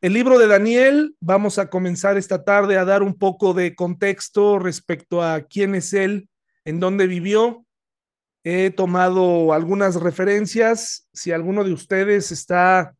[0.00, 4.60] El libro de Daniel, vamos a comenzar esta tarde a dar un poco de contexto
[4.60, 6.28] respecto a quién es él,
[6.64, 7.66] en dónde vivió.
[8.44, 11.08] He tomado algunas referencias.
[11.12, 12.94] Si alguno de ustedes está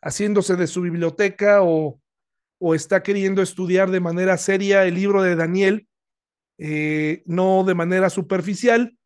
[0.00, 2.00] haciéndose de su biblioteca o,
[2.58, 5.88] o está queriendo estudiar de manera seria el libro de Daniel,
[6.56, 8.96] eh, no de manera superficial,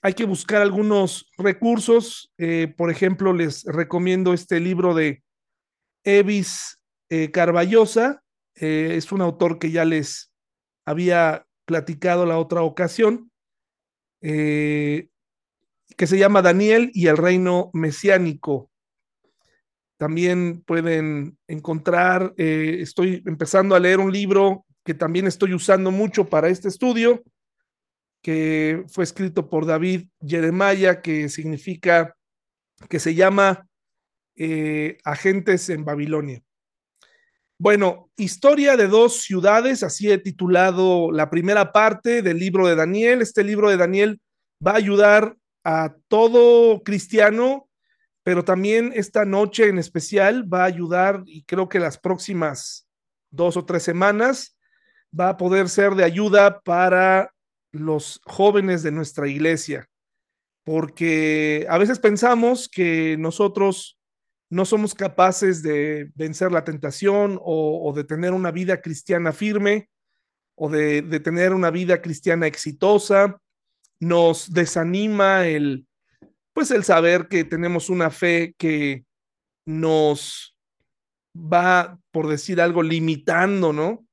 [0.00, 2.32] hay que buscar algunos recursos.
[2.38, 5.24] Eh, por ejemplo, les recomiendo este libro de
[6.04, 6.78] Evis
[7.10, 8.22] eh, Carballosa,
[8.54, 10.32] eh, es un autor que ya les
[10.84, 13.30] había platicado la otra ocasión,
[14.22, 15.08] eh,
[15.96, 18.70] que se llama Daniel y el reino mesiánico.
[19.98, 26.28] También pueden encontrar, eh, estoy empezando a leer un libro que también estoy usando mucho
[26.28, 27.22] para este estudio,
[28.22, 32.16] que fue escrito por David Jeremiah, que significa,
[32.88, 33.67] que se llama
[34.38, 36.42] eh, Agentes en Babilonia.
[37.60, 43.20] Bueno, historia de dos ciudades, así he titulado la primera parte del libro de Daniel.
[43.20, 44.20] Este libro de Daniel
[44.64, 47.68] va a ayudar a todo cristiano,
[48.22, 52.86] pero también esta noche en especial va a ayudar, y creo que las próximas
[53.30, 54.56] dos o tres semanas
[55.18, 57.34] va a poder ser de ayuda para
[57.72, 59.88] los jóvenes de nuestra iglesia,
[60.64, 63.97] porque a veces pensamos que nosotros
[64.50, 69.88] no somos capaces de vencer la tentación o, de tener una vida cristiana firme
[70.54, 73.38] o de, de, tener una vida cristiana exitosa.
[74.00, 75.86] Nos desanima el,
[76.52, 79.04] pues el saber que tenemos una fe que
[79.66, 80.56] nos
[81.36, 84.06] va, por decir algo, limitando, ¿no?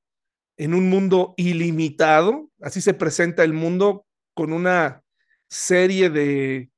[0.57, 5.01] En un mundo ilimitado, así se presenta el mundo con una
[5.49, 6.69] serie de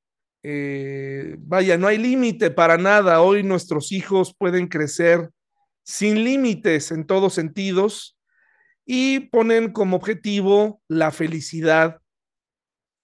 [0.43, 3.21] eh, vaya, no hay límite para nada.
[3.21, 5.29] Hoy nuestros hijos pueden crecer
[5.83, 8.17] sin límites en todos sentidos
[8.85, 12.02] y ponen como objetivo la felicidad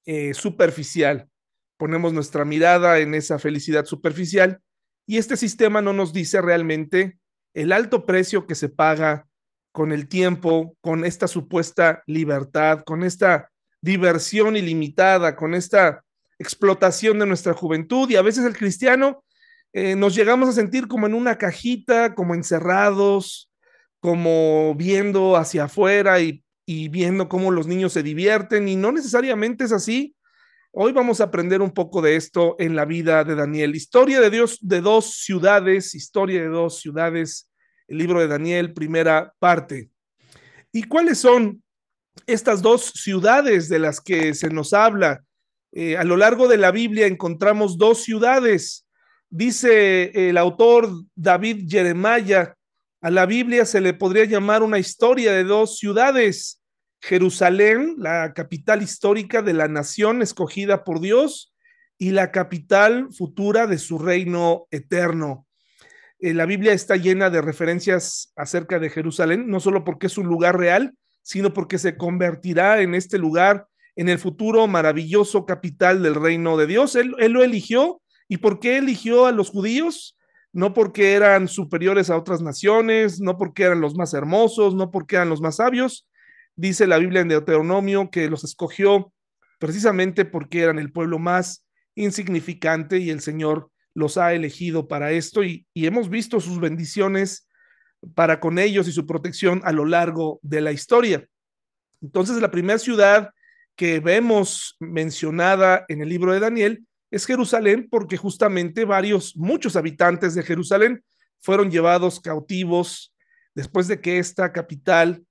[0.05, 1.29] eh, superficial.
[1.77, 4.61] Ponemos nuestra mirada en esa felicidad superficial
[5.05, 7.17] y este sistema no nos dice realmente
[7.53, 9.27] el alto precio que se paga
[9.73, 13.49] con el tiempo, con esta supuesta libertad, con esta
[13.81, 16.03] diversión ilimitada, con esta
[16.39, 19.23] explotación de nuestra juventud y a veces el cristiano
[19.71, 23.51] eh, nos llegamos a sentir como en una cajita, como encerrados,
[23.99, 29.63] como viendo hacia afuera y, y viendo cómo los niños se divierten y no necesariamente
[29.63, 30.15] es así.
[30.71, 33.75] Hoy vamos a aprender un poco de esto en la vida de Daniel.
[33.75, 37.49] Historia de Dios de dos ciudades, historia de dos ciudades,
[37.87, 39.91] el libro de Daniel, primera parte.
[40.71, 41.63] ¿Y cuáles son
[42.25, 45.23] estas dos ciudades de las que se nos habla?
[45.75, 48.87] Eh, a lo largo de la Biblia encontramos dos ciudades.
[49.29, 52.55] Dice el autor David Jeremiah,
[53.01, 56.61] a la Biblia se le podría llamar una historia de dos ciudades.
[57.01, 61.53] Jerusalén, la capital histórica de la nación escogida por Dios,
[61.97, 65.47] y la capital futura de su reino eterno.
[66.19, 70.27] Eh, la Biblia está llena de referencias acerca de Jerusalén, no solo porque es un
[70.27, 76.15] lugar real, sino porque se convertirá en este lugar en el futuro maravilloso capital del
[76.15, 76.95] reino de Dios.
[76.95, 78.01] Él, lo eligió.
[78.27, 80.17] ¿Y por qué eligió a los judíos?
[80.51, 85.17] No porque eran superiores a otras naciones, no porque eran los más hermosos, no porque
[85.17, 86.07] eran los más sabios.
[86.55, 89.11] Dice la Biblia en Deuteronomio que los escogió
[89.59, 91.65] precisamente porque eran el pueblo más
[91.95, 97.47] insignificante y el Señor los ha elegido para esto y hemos visto sus bendiciones
[98.15, 101.27] para con ellos y su protección a lo largo de la historia.
[102.01, 103.29] Entonces, la primera ciudad
[103.75, 110.33] que vemos mencionada en el libro de Daniel es Jerusalén, porque justamente varios, muchos habitantes
[110.35, 111.03] de Jerusalén
[111.39, 113.13] fueron llevados cautivos
[113.53, 115.23] después de que esta capital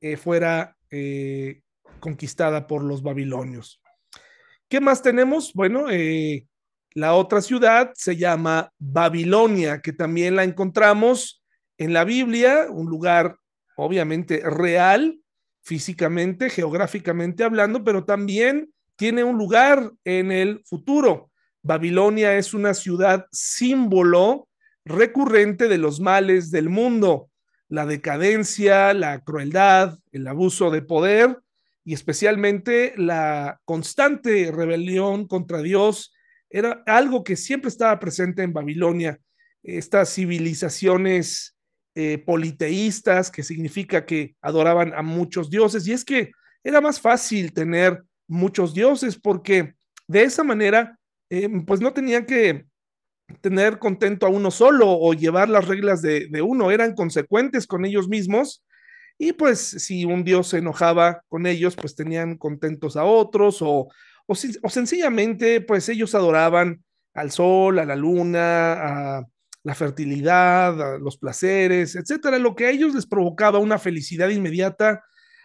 [0.00, 1.60] eh, fuera eh,
[2.00, 3.82] conquistada por los babilonios.
[4.68, 5.52] ¿Qué más tenemos?
[5.52, 6.46] Bueno, eh,
[6.94, 11.44] la otra ciudad se llama Babilonia, que también la encontramos
[11.78, 13.36] en la Biblia, un lugar
[13.76, 15.18] obviamente real,
[15.66, 21.32] físicamente, geográficamente hablando, pero también tiene un lugar en el futuro.
[21.60, 24.48] Babilonia es una ciudad símbolo
[24.84, 27.30] recurrente de los males del mundo,
[27.68, 31.40] la decadencia, la crueldad, el abuso de poder
[31.84, 36.14] y especialmente la constante rebelión contra Dios
[36.48, 39.18] era algo que siempre estaba presente en Babilonia.
[39.64, 41.55] Estas civilizaciones
[41.98, 45.88] eh, politeístas, que significa que adoraban a muchos dioses.
[45.88, 46.30] Y es que
[46.62, 49.76] era más fácil tener muchos dioses porque
[50.06, 50.98] de esa manera,
[51.30, 52.66] eh, pues no tenían que
[53.40, 58.08] tener contento a uno solo o llevar las reglas de, uno, eran consecuentes con ellos
[58.08, 58.62] mismos
[59.16, 63.88] y pues si un dios se enojaba con ellos, pues tenían contentos a otros o,
[64.26, 66.84] o, o, sencillamente pues ellos adoraban
[67.14, 68.72] al sol, a la luna,
[69.18, 69.26] a
[69.66, 75.02] la fertilidad, los placeres, etcétera, lo que a ellos les provocaba una felicidad inmediata,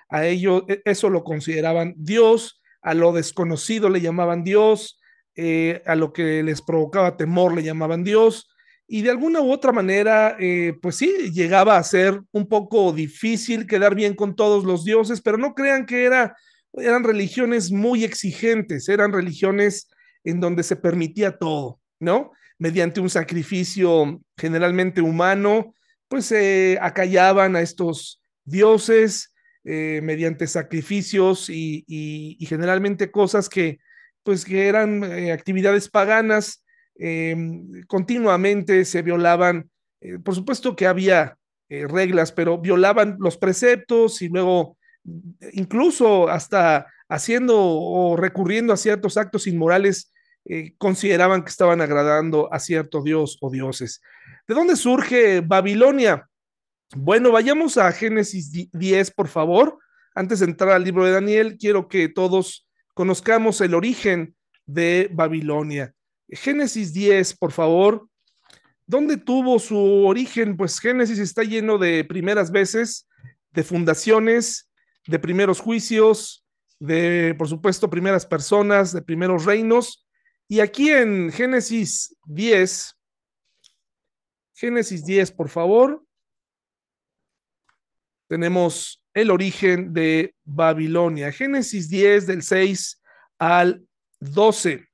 [0.10, 5.02] a ellos e, eso lo consideraban Dios, a lo desconocido le llamaban Dios,
[5.36, 8.48] eh, a lo que les provocaba temor le llamaban Dios,
[8.86, 13.66] y de alguna u otra manera, eh, pues sí, llegaba a ser un poco difícil
[13.66, 16.38] quedar bien con todos los dioses, pero no crean que era,
[16.74, 19.90] eran religiones muy exigentes, eran religiones
[20.24, 22.34] en donde se permitía todo, ¿no?
[22.62, 25.74] Mediante un sacrificio generalmente humano,
[26.08, 33.80] pues se acallaban a estos dioses eh, mediante sacrificios y, generalmente cosas que,
[34.22, 36.64] pues que eran eh, actividades paganas
[37.00, 37.36] eh,
[37.88, 39.72] continuamente se violaban,
[40.02, 41.36] eh, por supuesto que había
[41.68, 44.78] reglas, pero violaban los preceptos y luego
[45.54, 50.12] incluso hasta haciendo o recurriendo a ciertos actos inmorales,
[50.46, 54.02] eh, consideraban que estaban agradando a cierto dios o dioses.
[54.48, 56.28] ¿De dónde surge Babilonia?
[56.96, 59.80] Bueno, vayamos a Génesis 10, por favor.
[60.14, 64.36] Antes de entrar al libro de Daniel, quiero que todos conozcamos el origen
[64.66, 65.94] de Babilonia.
[66.28, 68.08] Génesis 10, por favor.
[68.86, 70.58] ¿Dónde tuvo su origen?
[70.58, 73.08] Pues Génesis está lleno de primeras veces,
[73.52, 74.70] de fundaciones,
[75.08, 76.46] de primeros juicios,
[76.80, 80.06] de, por supuesto, primeras personas, de primeros reinos.
[80.52, 82.94] Y aquí en Génesis 10,
[84.54, 86.06] Génesis 10, por favor,
[88.28, 91.32] tenemos el origen de Babilonia.
[91.32, 93.02] Génesis 10 del 6
[93.40, 93.88] al
[94.20, 94.90] 12.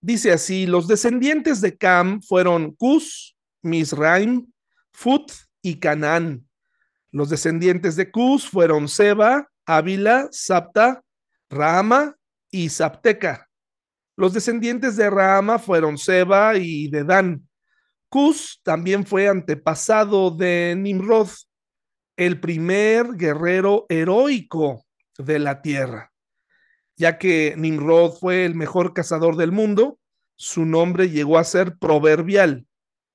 [0.00, 4.46] Dice así, los descendientes de Cam fueron Cus, Misraim,
[4.92, 5.32] Fut
[5.62, 6.48] y Canaán.
[7.10, 11.02] Los descendientes de Cus fueron Seba, Ávila, Sapta,
[11.50, 12.16] Rama
[12.52, 13.45] y Sapteca.
[14.16, 17.46] Los descendientes de Rama fueron Seba y Dedán.
[18.08, 21.28] Cus también fue antepasado de Nimrod,
[22.16, 24.84] el primer guerrero heroico
[25.18, 26.12] de la tierra
[26.96, 29.98] ya que Nimrod fue el mejor cazador del mundo,
[30.36, 32.66] su nombre llegó a ser proverbial.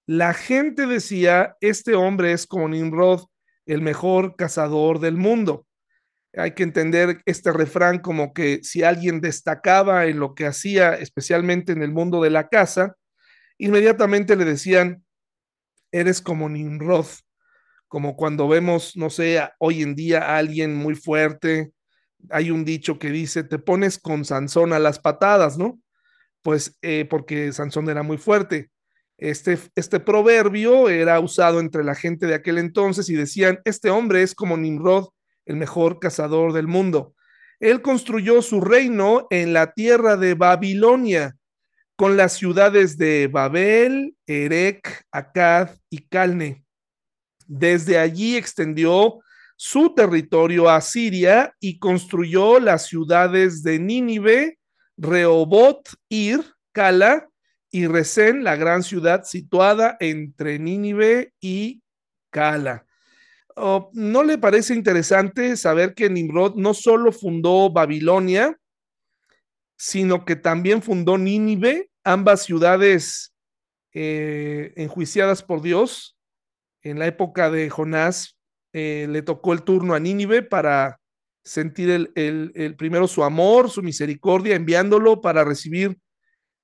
[0.05, 3.25] La gente decía, este hombre es como Nimrod,
[3.65, 5.65] el mejor cazador del mundo.
[6.35, 11.73] Hay que entender este refrán como que si alguien destacaba en lo que hacía, especialmente
[11.73, 12.95] en el mundo de la caza,
[13.57, 15.03] inmediatamente le decían,
[15.91, 17.07] eres como Nimrod,
[17.87, 21.73] como cuando vemos, no sé, hoy en día a alguien muy fuerte,
[22.29, 25.79] hay un dicho que dice, te pones con Sansón a las patadas, ¿no?
[26.41, 28.69] Pues eh, porque Sansón era muy fuerte.
[29.17, 34.23] Este, este proverbio era usado entre la gente de aquel entonces y decían, este hombre
[34.23, 35.09] es como Nimrod,
[35.45, 37.15] el mejor cazador del mundo.
[37.59, 41.37] Él construyó su reino en la tierra de Babilonia,
[41.95, 46.65] con las ciudades de Babel, Erech, Akkad y Calne.
[47.45, 49.19] Desde allí extendió
[49.55, 54.57] su territorio a Siria y construyó las ciudades de Nínive,
[54.97, 57.29] Rehobot, Ir, Cala
[57.69, 61.83] y Resén, la gran ciudad situada entre Nínive y
[62.31, 62.87] Cala.
[63.55, 68.57] Oh, ¿No le parece interesante saber que Nimrod no solo fundó Babilonia,
[69.77, 73.33] sino que también fundó Nínive, ambas ciudades
[73.93, 76.15] eh, enjuiciadas por Dios
[76.81, 78.37] en la época de Jonás
[78.73, 80.99] eh, le tocó el turno a Nínive para
[81.43, 85.97] sentir el, el, primero su amor, su misericordia, enviándolo para recibir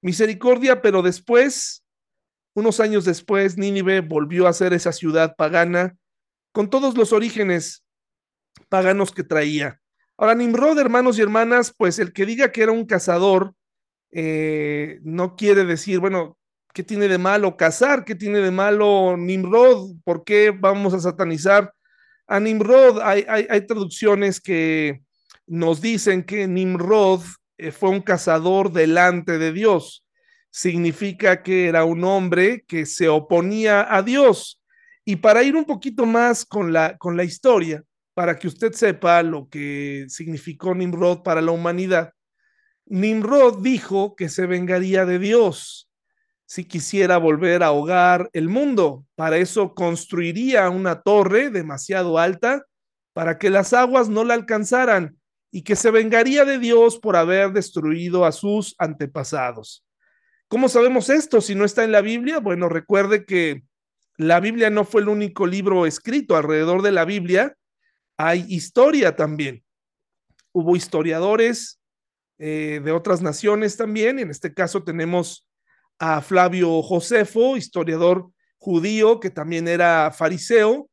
[0.02, 1.84] misericordia, pero después,
[2.54, 5.98] unos años después, Nínive volvió a ser esa ciudad pagana
[6.58, 7.86] con todos los orígenes
[8.68, 9.80] paganos que traía.
[10.18, 13.54] Ahora, Nimrod, hermanos y hermanas, pues el que diga que era un cazador,
[14.10, 16.36] eh, no quiere decir, bueno,
[16.74, 18.06] ¿qué tiene de malo cazar?
[18.06, 19.98] ¿Qué tiene de malo Nimrod?
[20.04, 21.72] ¿Por qué vamos a satanizar
[22.26, 25.04] a Nimrod hay, hay, hay traducciones que
[25.46, 27.22] nos dicen que Nimrod
[27.60, 30.08] eh, fue un cazador delante de Dios.
[30.50, 34.57] Significa que era un hombre que se oponía a Dios.
[35.10, 37.82] Y para ir un poquito más con la, con la historia,
[38.14, 42.12] para que usted sepa lo que significó Nimrod para la humanidad,
[42.86, 45.90] Nimrod dijo que se vengaría de Dios
[46.46, 49.06] si quisiera volver a ahogar el mundo.
[49.16, 52.66] Para eso construiría una torre demasiado alta
[53.14, 55.18] para que las aguas no la alcanzaran
[55.52, 59.86] y que se vengaría de Dios por haber destruido a sus antepasados.
[60.50, 62.40] ¿Cómo sabemos esto si no está en la Biblia?
[62.40, 63.64] Bueno, recuerde que
[64.18, 66.36] la Biblia no fue el único libro escrito.
[66.36, 67.56] Alrededor de la Biblia
[68.18, 69.64] hay historia también.
[70.52, 71.80] Hubo historiadores
[72.40, 74.18] eh, de otras naciones también.
[74.20, 75.48] En este caso tenemos
[76.00, 80.90] a Flavio Josefo, historiador judío que también era fariseo,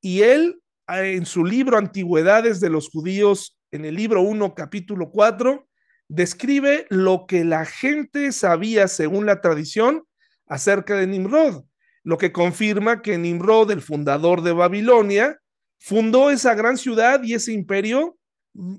[0.00, 5.66] y él en su libro Antigüedades de los Judíos, en el libro 1, capítulo 4,
[6.08, 10.04] describe lo que la gente sabía según la tradición
[10.46, 11.64] acerca de Nimrod,
[12.04, 15.40] lo que confirma que Nimrod, el fundador de Babilonia,
[15.78, 18.16] fundó esa gran ciudad y ese imperio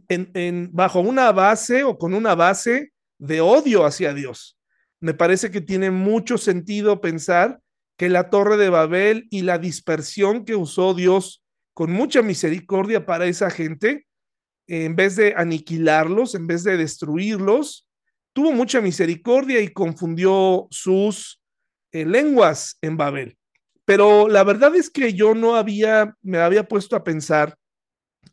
[0.08, 4.58] en, bajo una base o con una base de odio hacia Dios.
[5.00, 7.60] Me parece que tiene mucho sentido pensar
[7.98, 13.26] que la torre de Babel y la dispersión que usó Dios con mucha misericordia para
[13.26, 14.06] esa gente,
[14.68, 17.88] en vez de aniquilarlos, en vez de destruirlos,
[18.34, 21.42] tuvo mucha misericordia y confundió sus
[21.96, 23.38] eh, lenguas en Babel.
[23.86, 27.56] Pero la verdad es que yo no había, me había puesto a pensar,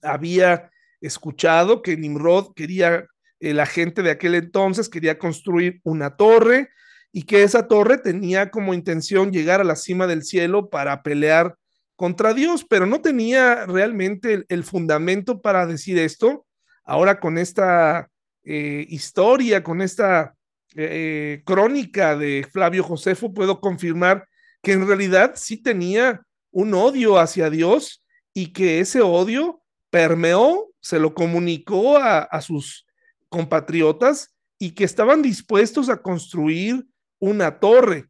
[0.02, 0.68] había
[1.00, 3.06] escuchado que Nimrod quería,
[3.38, 6.70] eh, la gente de aquel entonces quería construir una torre
[7.12, 11.54] y que esa torre tenía como intención llegar a la cima del cielo para pelear
[11.94, 16.46] contra Dios, pero no tenía realmente el, fundamento para decir esto.
[16.82, 18.08] Ahora con esta
[18.42, 20.34] eh, historia, con esta
[20.76, 24.28] eh, crónica de Flavio Josefo, puedo confirmar
[24.62, 30.98] que en realidad sí tenía un odio hacia Dios y que ese odio permeó, se
[30.98, 32.86] lo comunicó a, sus
[33.28, 36.86] compatriotas y que estaban dispuestos a construir
[37.18, 38.06] una torre.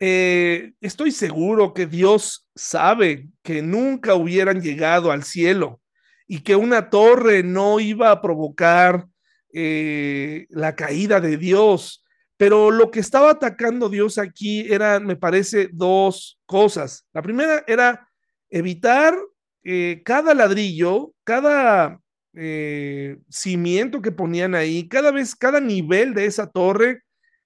[0.00, 5.80] Eh, estoy seguro que Dios sabe que nunca hubieran llegado al cielo
[6.26, 9.06] y que una torre no iba a provocar
[9.52, 12.04] eh, la caída de Dios.
[12.36, 17.06] Pero lo que estaba atacando Dios aquí eran, me parece, dos cosas.
[17.12, 18.08] La primera era
[18.50, 19.16] evitar
[19.62, 21.98] eh, cada ladrillo, cada
[23.28, 27.02] cimiento que ponían ahí, cada vez, cada nivel de esa torre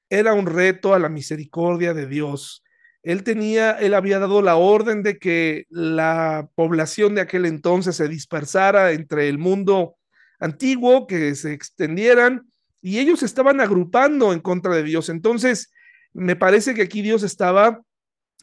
[0.09, 2.63] era un reto a la misericordia de Dios.
[3.03, 8.09] Él tenía, él había dado la orden de que la población de aquel entonces se
[8.09, 9.96] dispersara entre el mundo
[10.39, 12.47] antiguo, que se extendieran,
[12.81, 15.09] y ellos estaban agrupando en contra de Dios.
[15.09, 15.73] Entonces,
[16.13, 17.83] me parece que aquí Dios estaba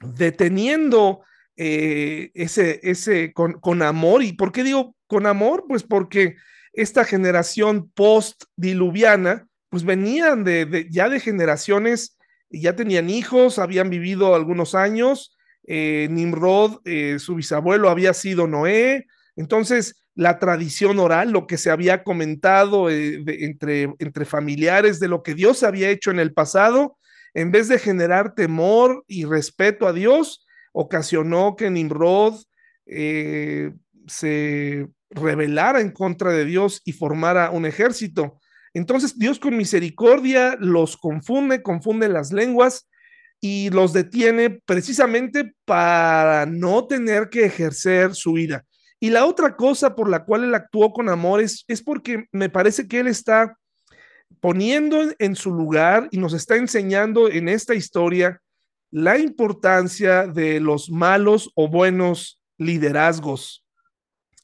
[0.02, 1.22] deteniendo
[1.56, 4.24] eh, ese, ese con, con amor.
[4.24, 5.66] ¿Y por qué digo con amor?
[5.68, 6.36] Pues porque
[6.74, 12.18] esta generación post-diluviana, pues venían de, ya de generaciones,
[12.50, 19.06] ya tenían hijos, habían vivido algunos años, eh, Nimrod, eh, su bisabuelo había sido Noé,
[19.36, 25.24] entonces la tradición oral, lo que se había comentado eh, entre, entre familiares de lo
[25.24, 26.98] que Dios había hecho en el pasado,
[27.34, 32.36] en vez de generar temor y respeto a Dios, ocasionó que Nimrod
[32.86, 38.40] se rebelara en contra de Dios y formara un ejército.
[38.74, 42.90] Entonces Dios con misericordia los confunde, confunde las lenguas
[43.40, 48.66] y los detiene precisamente para no tener que ejercer su ira.
[49.04, 52.88] Y la otra cosa por la cual él actuó con amor es, porque me parece
[52.88, 53.60] que él está
[54.40, 58.42] poniendo en su lugar y nos está enseñando en esta historia
[58.92, 63.66] la importancia de los malos o buenos liderazgos.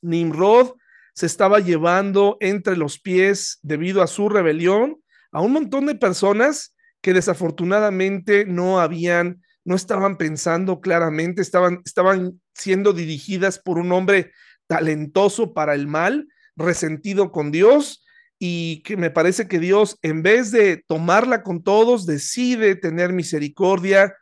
[0.02, 0.74] Nimrod
[1.14, 5.02] se estaba llevando entre los pies debido a su rebelión
[5.32, 12.42] a un montón de personas que desafortunadamente no habían, no estaban pensando claramente, estaban, estaban
[12.54, 14.34] siendo dirigidas por un hombre
[14.70, 18.06] talentoso para el mal, resentido con Dios
[18.38, 24.16] y que me parece que Dios, en vez de tomarla con todos, decide tener misericordia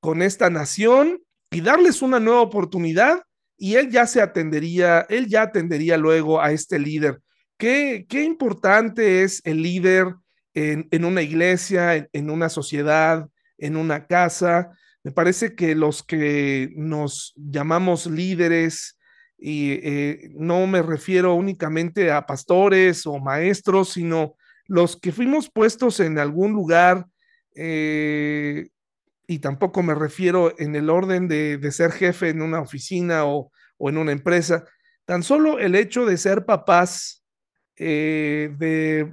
[0.00, 3.22] con esta nación y darles una nueva oportunidad
[3.56, 7.20] y él ya se atendería, él ya atendería luego a este líder.
[7.58, 10.14] Qué, qué importante es el líder
[10.52, 14.70] en, en una iglesia, en, una sociedad, en una casa.
[15.02, 18.95] Me parece que los que nos llamamos líderes,
[19.38, 26.00] y eh, no me refiero únicamente a pastores o maestros, sino los que fuimos puestos
[26.00, 27.06] en algún lugar,
[27.54, 28.68] eh,
[29.26, 33.50] y tampoco me refiero en el orden de, ser jefe en una oficina o,
[33.80, 34.64] en una empresa.
[35.04, 37.24] Tan solo el hecho de ser papás,
[37.76, 39.12] eh, de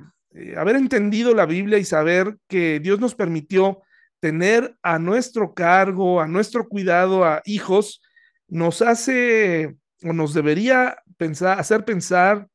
[0.56, 3.82] haber entendido la Biblia y saber que Dios nos permitió
[4.20, 8.02] tener a nuestro cargo, a nuestro cuidado a hijos,
[8.48, 12.48] nos hace o nos debería pensar, hacer pensar,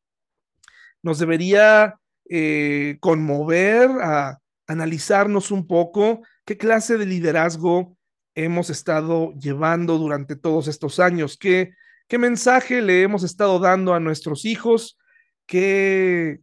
[1.02, 7.94] nos debería eh, conmover a analizarnos un poco ¿Qué clase de liderazgo
[8.34, 11.36] hemos estado llevando durante todos estos años?
[11.36, 11.74] ¿Qué,
[12.06, 14.96] qué mensaje le hemos estado dando a nuestros hijos?
[15.44, 16.40] ¿Qué,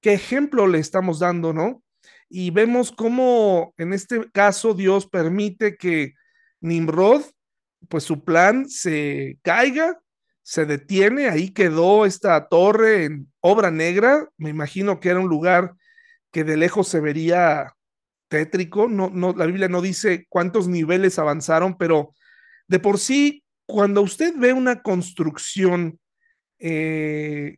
[0.00, 1.82] qué ejemplo le estamos dando, no?
[2.28, 6.14] Y vemos cómo en este caso Dios permite que
[6.60, 7.22] Nimrod,
[7.88, 10.00] pues su plan se caiga,
[10.44, 15.74] se detiene, ahí quedó esta torre en obra negra, me imagino que era un lugar
[16.30, 17.74] que de lejos se vería
[18.28, 22.12] tétrico, no, no, la Biblia no dice cuántos niveles avanzaron, pero
[22.68, 25.98] de por sí, cuando usted ve una construcción
[26.58, 27.56] eh,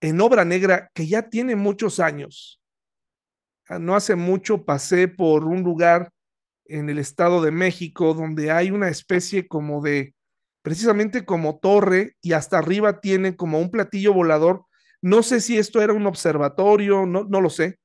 [0.00, 2.62] en obra negra que ya tiene muchos años,
[3.68, 6.10] ah, no hace mucho pasé por un lugar
[6.64, 10.14] en el Estado de México donde hay una especie como de
[10.62, 14.64] precisamente como torre y hasta arriba tiene como un platillo volador.
[15.02, 17.80] No sé si esto era un observatorio, no, lo sé,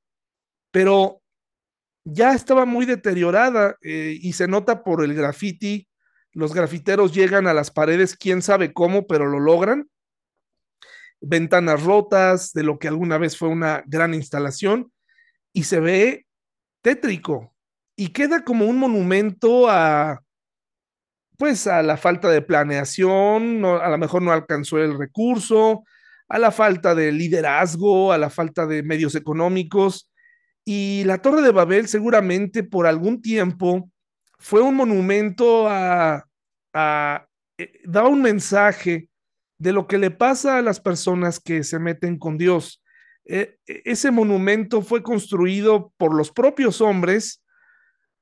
[0.71, 1.21] pero
[2.05, 5.87] ya estaba muy deteriorada eh, y se nota por el graffiti.
[6.31, 9.89] Los grafiteros llegan a las paredes, quién sabe cómo, pero lo logran.
[11.19, 14.91] Ventanas rotas de lo que alguna vez fue una gran instalación
[15.51, 16.27] y se ve
[16.83, 17.55] tétrico
[17.95, 20.21] y queda como un monumento a,
[21.37, 25.83] pues a la falta de planeación, a lo mejor no alcanzó el recurso,
[26.27, 30.11] a la falta de liderazgo, a la falta de medios económicos.
[30.65, 33.89] Y la Torre de Babel seguramente por algún tiempo
[34.39, 36.27] fue un monumento a,
[36.73, 37.27] a
[37.57, 39.09] eh, da un mensaje
[39.59, 42.83] de lo que le pasa a las personas que se meten con Dios.
[43.25, 47.43] E, e, ese monumento fue construido por los propios hombres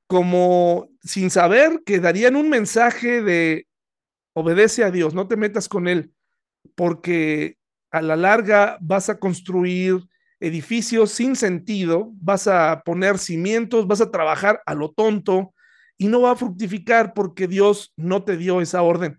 [0.06, 3.66] como sin saber que darían un mensaje de
[4.34, 6.12] obedece a Dios, no te metas con Él,
[6.74, 7.56] porque
[7.90, 10.06] a la larga vas a construir
[10.40, 15.54] edificios sin sentido, vas a poner cimientos, vas a trabajar a lo tonto
[15.96, 19.18] y no va a fructificar porque Dios no te dio esa orden.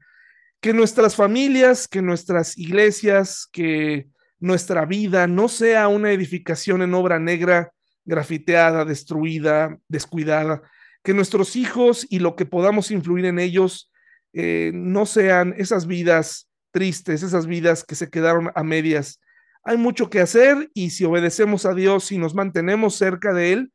[0.62, 4.08] Que nuestras familias, que nuestras iglesias, que
[4.40, 7.72] nuestra vida no sea una edificación en obra negra,
[8.06, 10.62] grafiteada, destruida, descuidada,
[11.08, 13.90] que nuestros hijos y lo que podamos influir en ellos
[14.34, 19.22] eh, no sean esas vidas tristes, esas vidas que se quedaron a medias.
[19.64, 23.72] Hay mucho que hacer y si obedecemos a Dios y nos mantenemos cerca de Él,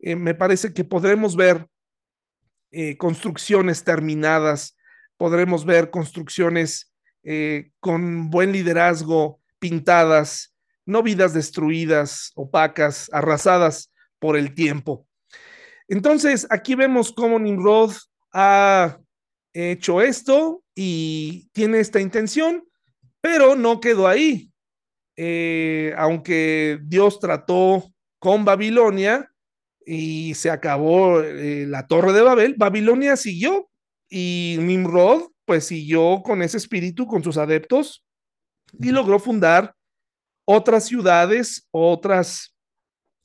[0.00, 1.68] eh, me parece que podremos ver
[2.72, 4.76] eh, construcciones terminadas,
[5.16, 6.92] podremos ver construcciones
[7.78, 15.06] con buen liderazgo, pintadas, no vidas destruidas, opacas, arrasadas por el tiempo.
[15.92, 17.92] Entonces, aquí vemos cómo Nimrod
[18.32, 18.98] ha
[19.52, 22.64] hecho esto y tiene esta intención,
[23.20, 24.50] pero no quedó ahí.
[25.18, 29.30] Eh, aunque Dios trató con Babilonia
[29.84, 33.68] y se acabó eh, la torre de Babel, Babilonia siguió
[34.08, 38.02] y Nimrod pues siguió con ese espíritu, con sus adeptos
[38.80, 39.74] y logró fundar
[40.46, 42.56] otras ciudades, otros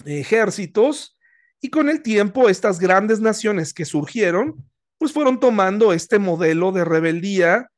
[0.04, 1.17] ejércitos
[1.62, 6.86] y con el tiempo, estas grandes naciones que surgieron, pues fueron tomando este modelo de
[6.86, 7.70] rebeldía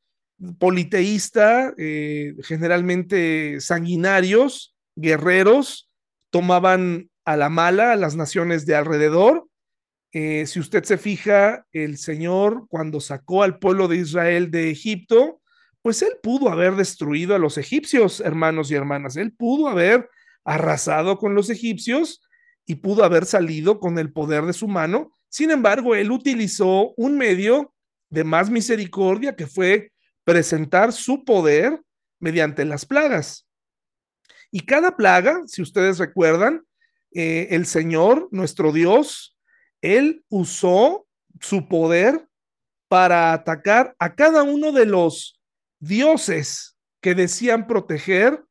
[0.57, 5.89] politeísta, eh, generalmente sanguinarios, guerreros,
[6.29, 9.47] tomaban a la mala a las naciones de alrededor.
[10.11, 15.41] Eh, si usted se fija, el Señor cuando sacó al pueblo de Israel de Egipto,
[15.81, 20.09] pues él pudo haber destruido a los egipcios, hermanos y hermanas, él pudo haber
[20.43, 22.21] arrasado con los egipcios,
[22.69, 25.11] y pudo haber salido con el poder de su mano.
[25.27, 27.73] Sin embargo, él utilizó un medio
[28.11, 29.91] de más misericordia que fue
[30.23, 31.81] presentar su poder
[32.19, 33.47] mediante las plagas.
[34.51, 36.63] Y cada plaga, si ustedes recuerdan,
[37.11, 39.35] eh, el Señor, nuestro Dios,
[39.81, 41.07] él usó
[41.39, 42.27] su poder
[42.87, 45.41] para atacar a cada uno de los
[45.79, 48.43] dioses que decían proteger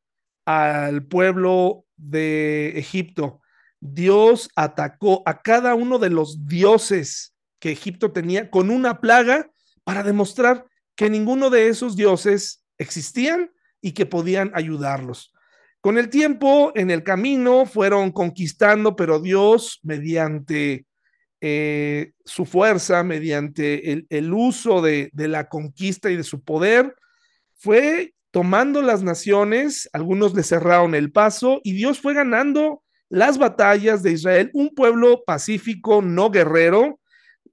[0.43, 3.39] al pueblo de Egipto.
[3.79, 9.49] Dios atacó a cada uno de los dioses que Egipto tenía con una plaga
[9.83, 10.65] para demostrar
[10.95, 15.33] que ninguno de esos dioses existían y que podían ayudarlos.
[15.81, 20.85] Con el tiempo, en el camino, fueron conquistando, pero Dios, mediante
[21.39, 26.95] eh, su fuerza, mediante el, uso de, de la conquista y de su poder,
[27.55, 34.03] fue tomando las naciones, algunos le cerraron el paso y Dios fue ganando las batallas
[34.03, 36.99] de Israel, un pueblo pacífico, no guerrero,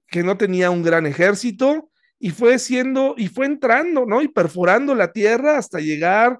[0.07, 1.89] que no tenía un gran ejército,
[2.19, 4.21] y fue siendo, y fue entrando, ¿no?
[4.21, 6.39] Y perforando la tierra hasta llegar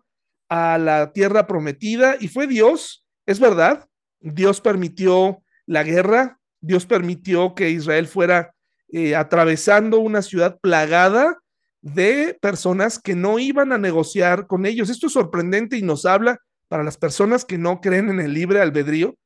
[0.50, 3.88] a la tierra prometida, y fue Dios, es verdad,
[4.20, 8.54] Dios permitió la guerra, Dios permitió que Israel fuera
[8.90, 11.38] eh, atravesando una ciudad plagada
[11.82, 14.90] de personas que no iban a negociar con ellos.
[14.90, 18.62] Esto es sorprendente y nos habla para las personas que no creen en el libre
[18.62, 19.18] albedrío.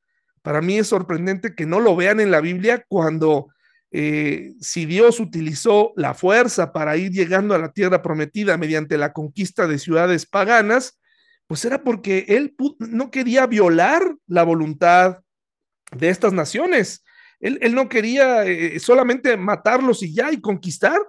[0.41, 3.49] Para mí es sorprendente que no lo vean en la Biblia cuando
[3.91, 9.13] eh, si Dios utilizó la fuerza para ir llegando a la tierra prometida mediante la
[9.13, 10.99] conquista de ciudades paganas,
[11.47, 15.19] pues era porque él no quería violar la voluntad
[15.91, 17.03] de estas naciones.
[17.39, 20.99] Él, no quería eh, solamente matarlos y ya y conquistar.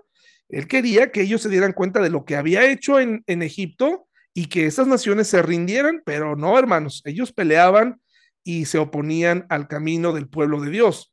[0.49, 4.47] Él quería que ellos se dieran cuenta de lo que había hecho en Egipto y
[4.47, 8.01] que esas naciones se rindieran, pero no, hermanos, ellos peleaban
[8.45, 11.13] y se oponían al camino del pueblo de Dios.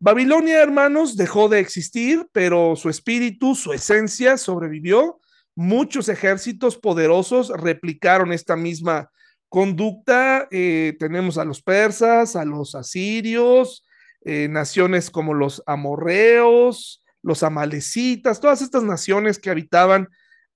[0.00, 5.18] Babilonia, hermanos, dejó de existir, pero su espíritu, su esencia sobrevivió.
[5.56, 9.10] Muchos ejércitos poderosos replicaron esta misma
[9.48, 10.46] conducta.
[10.52, 13.84] Eh, tenemos a los persas, a los asirios,
[14.24, 20.08] eh, naciones como los amorreos, los amalecitas, todas estas naciones que habitaban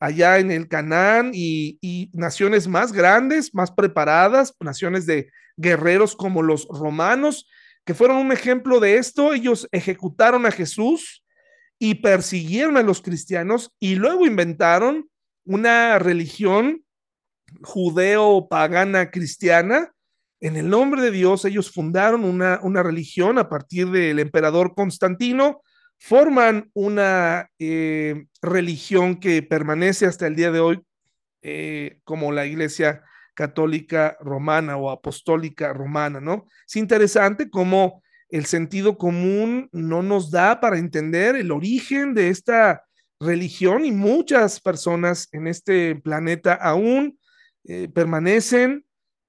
[0.03, 6.43] allá en el Canaán y, y, naciones más grandes, más preparadas, naciones de guerreros como
[6.43, 7.49] los romanos,
[7.85, 9.33] que fueron un ejemplo de esto.
[9.33, 11.25] Ellos ejecutaron a Jesús
[11.79, 15.09] y persiguieron a los cristianos y luego inventaron
[15.45, 16.85] una religión
[17.63, 19.93] judeo-pagana cristiana.
[20.41, 25.63] En el nombre de Dios, ellos fundaron una, una religión a partir del emperador Constantino,
[26.03, 30.83] forman una eh, religión que permanece hasta el día de hoy
[31.43, 36.49] eh, como la iglesia católica romana o apostólica romana, ¿no?
[36.67, 42.83] Es interesante cómo el sentido común no nos da para entender el origen de esta
[43.21, 47.17] religión y muchas personas en este planeta aún
[47.63, 48.85] eh, permanecen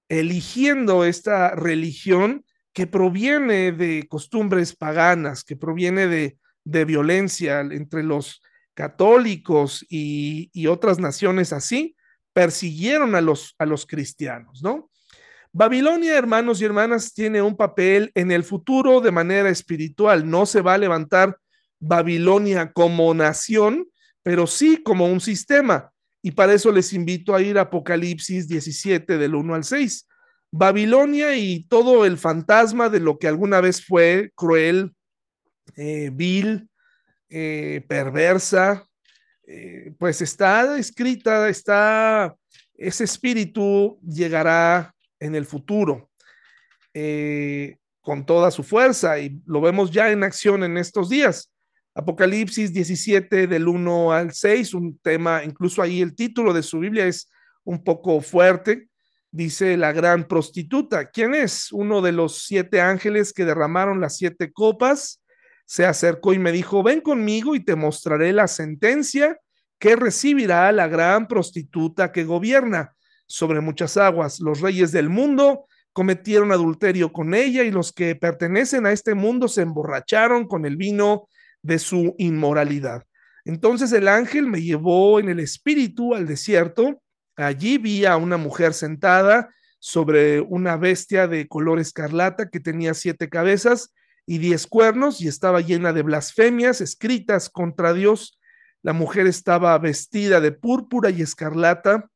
[0.09, 8.41] eligiendo esta religión que proviene de costumbres paganas, que proviene de, de violencia entre los
[8.73, 11.95] católicos y, y otras naciones así,
[12.33, 14.89] persiguieron a los, a los cristianos, ¿no?
[15.55, 20.27] Babilonia, hermanos y hermanas, tiene un papel en el futuro de manera espiritual.
[20.27, 21.37] No se va a levantar
[21.79, 23.87] Babilonia como nación,
[24.23, 25.91] pero sí como un sistema.
[26.23, 30.07] Y para eso les invito a ir a Apocalipsis 17 del 1 al 6.
[30.51, 34.93] Babilonia y todo el fantasma de lo que alguna vez fue cruel,
[35.75, 36.69] eh, vil,
[37.29, 38.87] eh, perversa,
[39.47, 42.35] eh, pues está escrita, está,
[42.75, 46.09] ese espíritu llegará en el futuro
[48.01, 51.51] con toda su fuerza y lo vemos ya en acción en estos días.
[51.95, 57.07] Apocalipsis 17 del 1 al 6, un tema, incluso ahí el título de su Biblia
[57.07, 57.31] es
[57.63, 58.89] un poco fuerte.
[59.31, 61.09] Dice la gran prostituta.
[61.09, 61.71] ¿Quién es?
[61.71, 65.22] Uno de los siete ángeles que derramaron las siete copas
[65.65, 69.37] se acercó y me dijo, ven conmigo y te mostraré la sentencia
[69.79, 72.93] que recibirá la gran prostituta que gobierna
[73.27, 74.39] sobre muchas aguas.
[74.39, 79.47] Los reyes del mundo cometieron adulterio con ella y los que pertenecen a este mundo
[79.47, 81.27] se emborracharon con el vino
[81.61, 83.03] de su inmoralidad.
[83.45, 87.01] Entonces el ángel me llevó en el espíritu al desierto.
[87.35, 89.49] Allí vi a una mujer sentada
[89.79, 93.93] sobre una bestia de color escarlata que tenía siete cabezas
[94.25, 98.39] y diez cuernos y estaba llena de blasfemias escritas contra Dios.
[98.81, 102.09] La mujer estaba vestida de púrpura y escarlata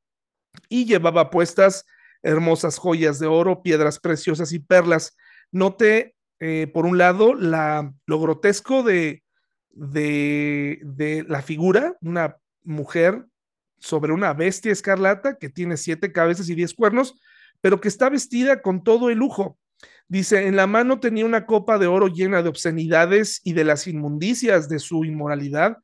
[0.70, 1.86] y llevaba puestas
[2.24, 5.15] hermosas joyas de oro, piedras preciosas y perlas.
[5.52, 9.24] Note, eh, por un lado, la, lo grotesco de,
[9.70, 13.26] de, de la figura, una mujer
[13.80, 17.20] sobre una bestia escarlata que tiene siete cabezas y diez cuernos,
[17.62, 19.58] pero que está vestida con todo el lujo.
[20.10, 23.88] Dice, en la mano tenía una copa de oro llena de obscenidades y de las
[23.88, 25.78] inmundicias de su inmoralidad.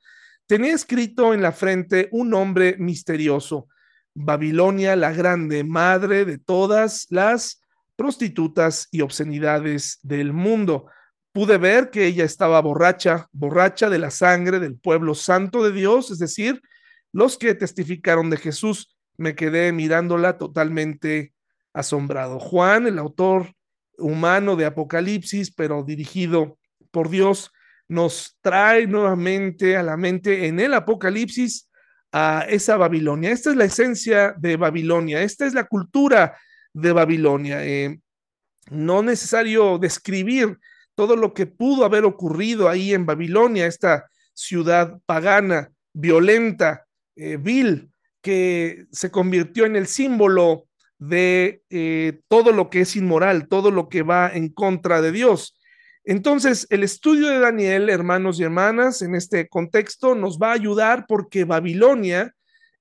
[0.47, 3.67] Tenía escrito en la frente un nombre misterioso,
[4.13, 7.61] Babilonia la Grande, madre de todas las
[7.95, 10.87] prostitutas y obscenidades del mundo.
[11.33, 16.11] Pude ver que ella estaba borracha, borracha de la sangre del pueblo santo de Dios,
[16.11, 16.61] es decir,
[17.11, 18.95] los que testificaron de Jesús.
[19.17, 21.33] Me quedé mirándola totalmente
[21.73, 22.39] asombrado.
[22.39, 23.53] Juan, el autor
[23.97, 26.57] humano de Apocalipsis, pero dirigido
[26.91, 27.51] por Dios,
[27.87, 31.69] nos trae nuevamente a la mente en el Apocalipsis
[32.11, 33.31] a esa Babilonia.
[33.31, 36.37] Esta es la esencia de Babilonia, esta es la cultura
[36.73, 37.65] de Babilonia.
[37.65, 37.99] Eh,
[38.69, 40.57] no necesario describir
[40.95, 47.89] todo lo que pudo haber ocurrido ahí en Babilonia, esta ciudad pagana, violenta, eh, vil,
[48.21, 50.65] que se convirtió en el símbolo
[51.07, 55.59] de eh, todo lo que es inmoral, todo lo que va en contra de Dios.
[56.05, 61.05] Entonces, el estudio de Daniel, hermanos y hermanas, en este contexto nos va a ayudar
[61.07, 62.33] porque Babilonia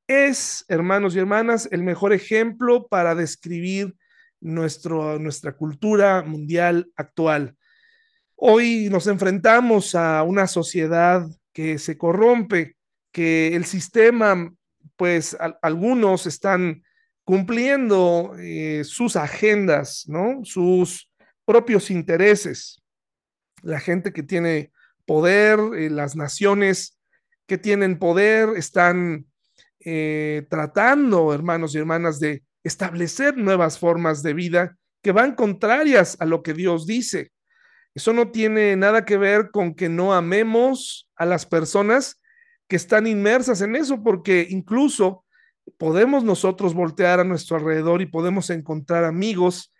[0.06, 3.96] es, hermanos y hermanas, el mejor ejemplo para describir
[4.40, 7.56] nuestro, nuestra cultura mundial actual.
[8.36, 12.76] Hoy nos enfrentamos a una sociedad que se corrompe,
[13.10, 14.52] que el sistema,
[14.96, 16.82] pues algunos están
[17.24, 20.40] cumpliendo eh, sus agendas, ¿no?
[20.44, 21.10] Sus
[21.44, 22.82] propios intereses.
[23.62, 24.72] La gente que tiene
[25.06, 26.98] poder, eh, las naciones
[27.46, 29.26] que tienen poder, están
[29.80, 36.24] eh, tratando, hermanos y hermanas, de establecer nuevas formas de vida que van contrarias a
[36.24, 37.32] lo que Dios dice.
[37.94, 42.20] Eso no tiene nada que ver con que no amemos a las personas
[42.68, 45.24] que están inmersas en eso, porque incluso
[45.78, 49.72] podemos nosotros voltear a nuestro alrededor y podemos encontrar amigos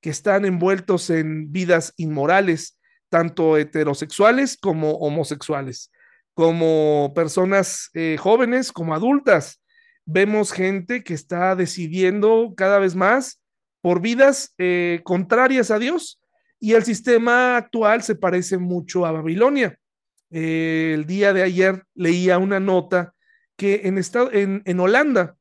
[0.00, 5.90] que están envueltos en vidas inmorales, tanto heterosexuales como homosexuales,
[6.34, 9.60] como personas eh, jóvenes, como adultas.
[10.06, 13.40] Vemos gente que está decidiendo cada vez más
[13.82, 16.20] por vidas eh, contrarias a Dios
[16.58, 19.78] y el sistema actual se parece mucho a Babilonia.
[20.30, 23.14] Eh, el día de ayer leía una nota
[23.60, 24.00] que en,
[24.32, 25.36] en, en Holanda,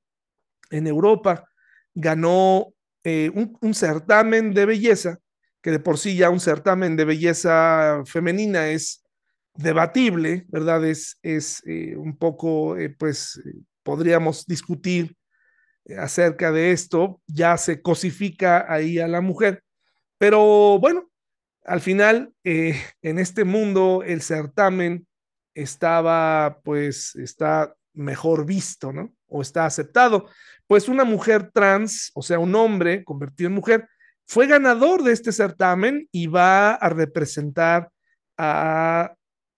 [0.71, 1.49] en Europa,
[1.95, 2.73] ganó
[3.05, 5.19] eh, un, certamen de belleza,
[5.61, 9.05] que de por sí ya un certamen de belleza femenina es
[9.55, 10.83] debatible, ¿verdad?
[10.85, 13.41] Es, es eh, un poco, pues,
[13.83, 15.15] podríamos discutir
[15.97, 19.63] acerca de esto, ya se cosifica ahí a la mujer,
[20.17, 21.09] pero bueno,
[21.63, 25.07] al final, eh, en este mundo, el certamen
[25.53, 29.13] estaba, pues, está mejor visto, ¿no?
[29.27, 30.27] O está aceptado.
[30.67, 33.87] Pues una mujer trans, o sea, un hombre convertido en mujer,
[34.25, 37.89] fue ganador de este certamen y va a representar
[38.37, 39.13] a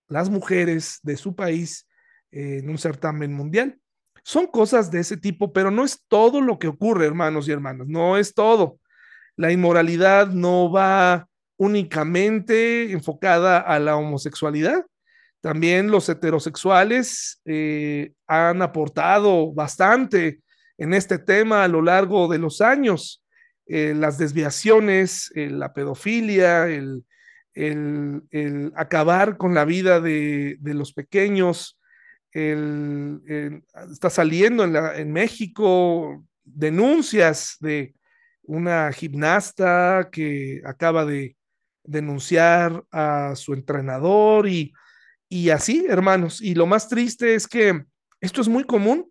[0.08, 1.88] las mujeres de su país
[2.32, 3.78] en un certamen mundial.
[4.24, 7.88] Son cosas de ese tipo, pero no es todo lo que ocurre, hermanos y hermanas,
[7.88, 8.80] no es todo.
[9.36, 11.28] La inmoralidad no va
[11.58, 14.86] únicamente enfocada a la homosexualidad.
[15.42, 20.40] También los heterosexuales eh, han aportado bastante
[20.78, 23.24] en este tema a lo largo de los años.
[23.66, 27.04] Eh, las desviaciones, eh, la pedofilia, el,
[28.76, 31.78] acabar con la vida de, los pequeños.
[32.32, 37.94] está saliendo en, en México denuncias de
[38.44, 41.36] una gimnasta que acaba de
[41.84, 44.74] denunciar a su entrenador y,
[45.32, 46.42] y así, hermanos.
[46.42, 47.86] Y lo más triste es que
[48.20, 49.10] esto es muy común.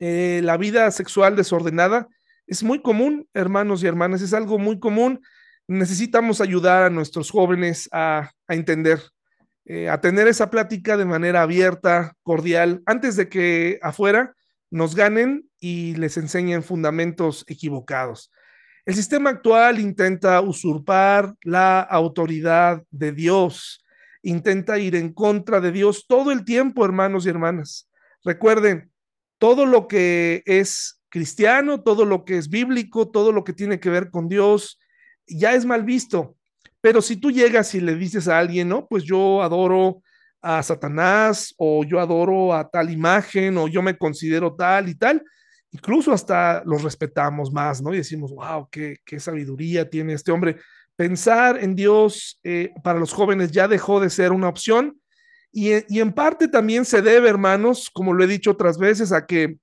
[0.00, 2.08] Eh, la vida sexual desordenada
[2.48, 5.20] es muy común, hermanos y hermanas, es algo muy común.
[5.68, 9.00] Necesitamos ayudar a nuestros jóvenes a, entender,
[9.66, 14.34] eh, a tener esa plática de manera abierta, cordial, antes de que afuera
[14.68, 18.32] nos ganen y les enseñen fundamentos equivocados.
[18.84, 23.84] El sistema actual intenta usurpar la autoridad de Dios,
[24.22, 27.88] intenta ir en contra de Dios todo el tiempo, hermanos y hermanas.
[28.24, 28.90] Recuerden,
[29.38, 33.90] todo lo que es cristiano, todo lo que es bíblico, todo lo que tiene que
[33.90, 34.78] ver con Dios,
[35.26, 36.36] ya es mal visto.
[36.80, 40.02] Pero si tú llegas y le dices a alguien, no, pues yo adoro
[40.42, 45.22] a Satanás o yo adoro a tal imagen o yo me considero tal y tal,
[45.72, 47.92] incluso hasta los respetamos más, ¿no?
[47.92, 50.56] Y decimos, wow, qué, qué sabiduría tiene este hombre.
[51.00, 55.00] Pensar en Dios eh, para los jóvenes ya dejó de ser una opción.
[55.50, 59.24] Y, y en parte también se debe, hermanos, como lo he dicho otras veces, a
[59.24, 59.56] que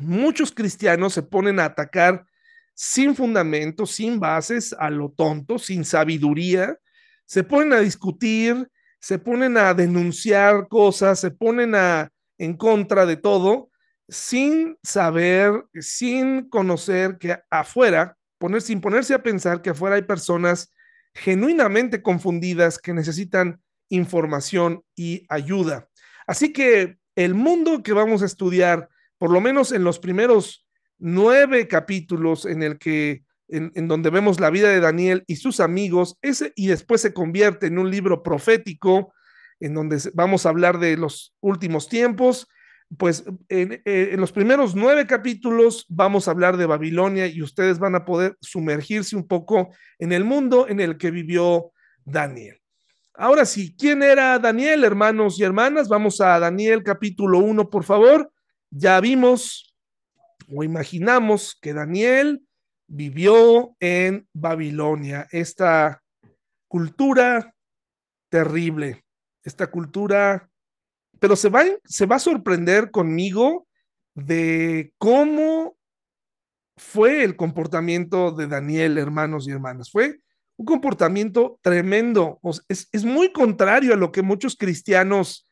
[0.00, 2.24] muchos cristianos se ponen a atacar
[2.72, 6.78] sin fundamento, sin bases, a lo tonto, sin sabiduría,
[7.26, 8.66] se ponen a discutir,
[8.98, 12.08] se ponen a denunciar cosas, se ponen a
[12.38, 13.68] en contra de todo
[14.08, 20.72] sin saber, sin conocer que afuera, poner, sin ponerse a pensar que afuera hay personas
[21.14, 25.88] genuinamente confundidas que necesitan información y ayuda.
[26.26, 30.66] Así que el mundo que vamos a estudiar, por lo menos en los primeros
[30.98, 35.60] nueve capítulos en el que en, en, donde vemos la vida de Daniel y sus
[35.60, 39.14] amigos, ese y después se convierte en un libro profético
[39.60, 42.48] en donde vamos a hablar de los últimos tiempos
[42.98, 47.94] pues eh, en, los primeros nueve capítulos vamos a hablar de Babilonia y ustedes van
[47.94, 51.72] a poder sumergirse un poco en el mundo en el que vivió
[52.04, 52.60] Daniel.
[53.14, 55.88] Ahora sí, ¿quién era Daniel, hermanos y hermanas?
[55.88, 58.32] Vamos a Daniel capítulo 1, por favor.
[58.70, 59.76] Ya vimos
[60.54, 62.42] o imaginamos que Daniel
[62.86, 66.02] vivió en Babilonia, esta
[66.68, 67.54] cultura
[68.28, 69.04] terrible.
[69.44, 70.48] Esta cultura,
[71.22, 73.68] pero se va, se va a sorprender conmigo
[74.16, 75.76] de cómo
[76.76, 79.88] fue el comportamiento de Daniel, hermanos y hermanas.
[79.88, 80.18] Fue
[80.56, 82.40] un comportamiento tremendo.
[82.68, 85.48] es, es, muy contrario a lo que muchos cristianos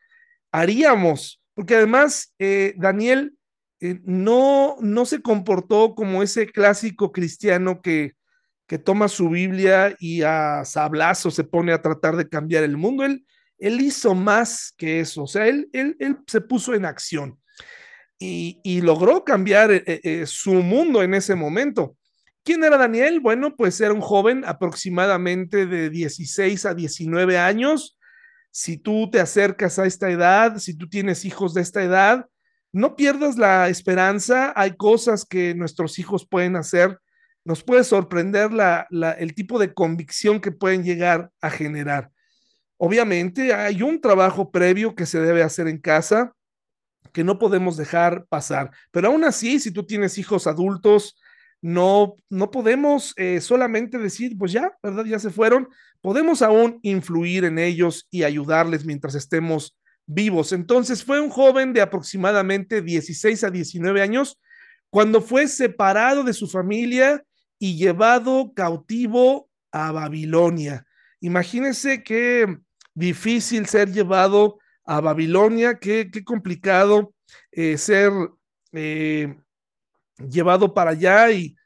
[0.50, 3.37] haríamos, porque además eh, Daniel
[3.78, 8.14] eh, no, no se comportó como ese clásico cristiano que,
[8.66, 13.04] que toma su Biblia y a sablazo se pone a tratar de cambiar el mundo.
[13.04, 13.24] Él,
[13.61, 17.38] él hizo más que eso, o sea, él, él, él se puso en acción
[18.18, 21.96] y, y logró cambiar eh, su mundo en ese momento.
[22.42, 23.20] ¿Quién era Daniel?
[23.20, 27.99] Bueno, pues era un joven aproximadamente de 16 a 19 años.
[28.51, 32.27] Si tú te acercas a esta edad, si tú tienes hijos de esta edad,
[32.73, 34.55] no pierdas la esperanza.
[34.57, 36.99] Hay cosas que nuestros hijos pueden hacer.
[37.44, 42.11] Nos puede sorprender la, la, el tipo de convicción que pueden llegar a generar.
[42.82, 46.34] Obviamente hay un trabajo previo que se debe hacer en casa
[47.12, 48.70] que no podemos dejar pasar.
[48.90, 51.20] Pero aún así, si tú tienes hijos adultos,
[51.60, 55.04] no, no podemos eh, solamente decir, pues ya, ¿verdad?
[55.04, 55.68] Ya se fueron.
[56.00, 60.52] Podemos aún influir en ellos y ayudarles mientras estemos vivos.
[60.52, 64.40] Entonces fue un joven de aproximadamente 16 a 19 años
[64.88, 67.22] cuando fue separado de su familia
[67.58, 70.86] y llevado cautivo a Babilonia.
[71.20, 72.58] Imagínense qué
[72.94, 77.14] difícil ser llevado a Babilonia, qué, qué complicado
[77.53, 78.12] eh, ser
[78.72, 79.37] eh,
[80.18, 81.57] llevado para allá y,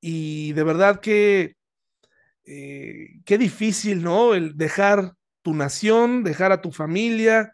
[0.00, 1.56] y de verdad que
[2.44, 4.34] eh, qué difícil, ¿no?
[4.34, 7.52] El dejar tu nación, dejar a tu familia,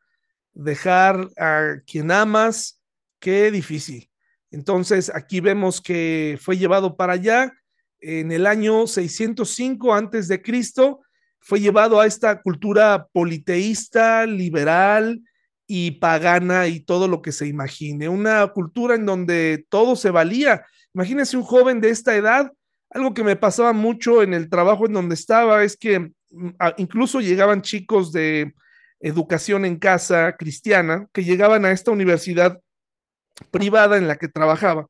[0.53, 2.83] dejar a quien amas,
[3.19, 4.11] qué difícil.
[4.51, 7.53] Entonces aquí vemos que fue llevado para allá
[8.01, 11.01] en el año 605 antes de Cristo,
[11.43, 15.21] fue llevado a esta cultura politeísta, liberal,
[15.75, 18.07] y pagana y todo lo que se imagine.
[18.07, 20.67] Una cultura en donde todo se valía.
[20.93, 22.53] Imagínense un joven de esta edad.
[22.91, 27.23] Algo que me pasaba mucho en el trabajo en donde estaba es que mm, incluso
[27.23, 28.53] llegaban chicos de
[29.01, 32.61] educación en casa cristiana que llegaban a esta universidad
[33.51, 34.89] privada en la que trabajaba,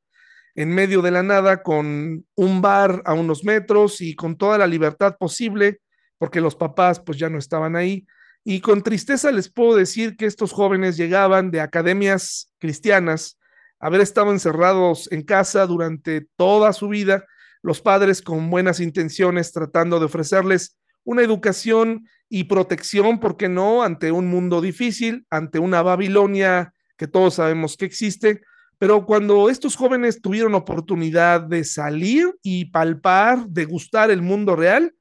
[0.56, 4.66] en medio de la nada, con un bar a unos metros y con toda la
[4.66, 5.78] libertad posible,
[6.22, 8.06] porque los papás pues ya no estaban ahí
[8.44, 13.40] y con tristeza les puedo decir que estos jóvenes llegaban de academias cristianas,
[13.80, 17.24] haber estado encerrados en casa durante toda su vida,
[17.60, 23.82] los padres con buenas intenciones tratando de ofrecerles una educación y protección, ¿por qué no?,
[23.82, 28.42] ante un mundo difícil, ante una Babilonia que todos sabemos que existe,
[28.78, 34.94] pero cuando estos jóvenes tuvieron oportunidad de salir y palpar, de gustar el mundo real,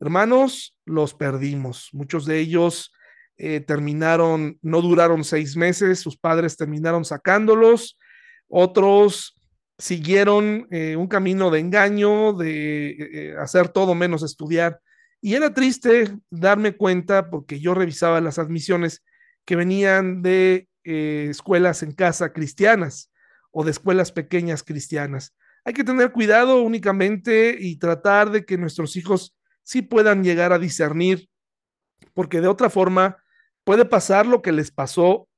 [0.00, 1.88] Hermanos, los perdimos.
[1.92, 2.92] Muchos de ellos
[3.36, 7.98] eh, terminaron, no duraron seis meses, sus padres terminaron sacándolos,
[8.48, 9.34] otros
[9.78, 14.80] siguieron eh, un camino de engaño, de eh, hacer todo menos estudiar.
[15.20, 19.04] Y era triste darme cuenta, porque yo revisaba las admisiones
[19.44, 23.12] que venían de escuelas en casa cristianas
[23.50, 25.34] o de escuelas pequeñas cristianas.
[25.64, 29.37] Hay que tener cuidado únicamente y tratar de que nuestros hijos
[29.68, 31.28] sí puedan llegar a discernir,
[32.14, 33.18] porque de otra forma
[33.64, 35.28] puede pasar lo que les pasó,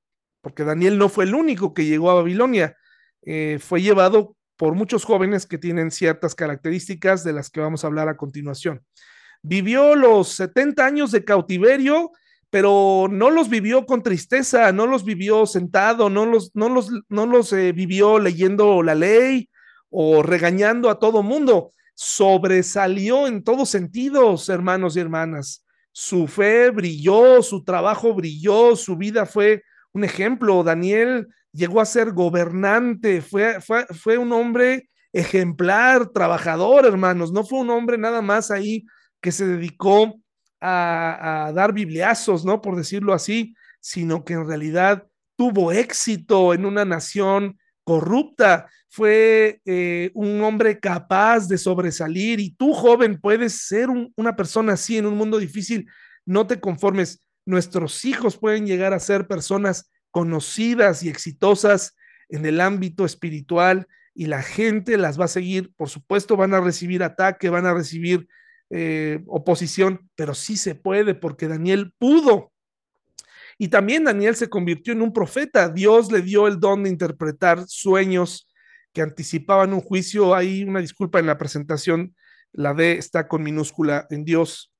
[0.40, 2.76] porque Daniel no fue el único que llegó a Babilonia,
[3.22, 7.88] eh, fue llevado por muchos jóvenes que tienen ciertas características de las que vamos a
[7.88, 8.84] hablar a continuación.
[9.42, 12.12] Vivió los 70 años de cautiverio,
[12.50, 17.26] pero no los vivió con tristeza, no los vivió sentado, no los, no los, no
[17.26, 19.50] los eh, vivió leyendo la ley
[19.88, 25.66] o regañando a todo mundo sobresalió en todos sentidos, hermanos y hermanas.
[25.92, 30.62] Su fe brilló, su trabajo brilló, su vida fue un ejemplo.
[30.64, 37.32] Daniel llegó a ser gobernante, fue, fue, fue un hombre ejemplar, trabajador, hermanos.
[37.32, 38.86] No fue un hombre nada más ahí
[39.20, 40.14] que se dedicó
[40.58, 42.62] a, a dar bibliazos, ¿no?
[42.62, 45.06] Por decirlo así, sino que en realidad
[45.36, 52.72] tuvo éxito en una nación corrupta, fue eh, un hombre capaz de sobresalir y tú
[52.72, 55.88] joven puedes ser un, una persona así en un mundo difícil,
[56.26, 61.94] no te conformes, nuestros hijos pueden llegar a ser personas conocidas y exitosas
[62.28, 66.60] en el ámbito espiritual y la gente las va a seguir, por supuesto van a
[66.60, 68.26] recibir ataque, van a recibir
[68.70, 72.52] eh, oposición, pero sí se puede porque Daniel pudo.
[73.56, 75.68] Y también Daniel se convirtió en un profeta.
[75.68, 78.49] Dios le dio el don de interpretar sueños
[78.92, 80.34] que anticipaban un juicio.
[80.34, 82.14] Hay una disculpa en la presentación,
[82.52, 84.72] la D está con minúscula en Dios.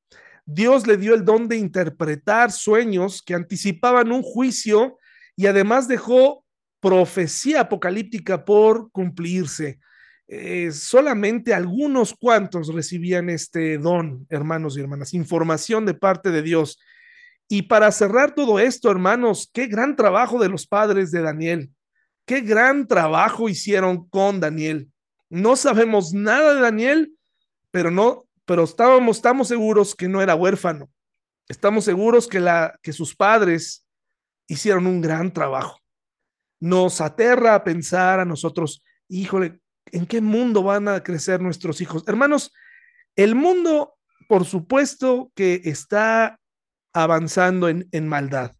[0.46, 4.98] Dios le dio el don de interpretar sueños que anticipaban un juicio
[5.36, 6.44] y además dejó
[6.80, 9.78] profecía apocalíptica por cumplirse.
[10.26, 16.78] Eh, solamente algunos cuantos recibían este don, hermanos y hermanas, información de parte de Dios.
[17.48, 21.70] Y para cerrar todo esto, hermanos, qué gran trabajo de los padres de Daniel.
[22.26, 24.90] Qué gran trabajo hicieron con Daniel.
[25.28, 27.12] No sabemos nada de Daniel,
[27.70, 30.90] pero no, pero estábamos, estamos seguros que no era huérfano.
[31.48, 33.86] Estamos seguros que, la, que sus padres
[34.46, 35.78] hicieron un gran trabajo.
[36.60, 42.04] Nos aterra a pensar a nosotros, híjole, ¿en qué mundo van a crecer nuestros hijos?
[42.06, 42.52] Hermanos,
[43.16, 43.94] el mundo,
[44.28, 46.38] por supuesto, que está
[46.92, 48.52] avanzando en, en maldad.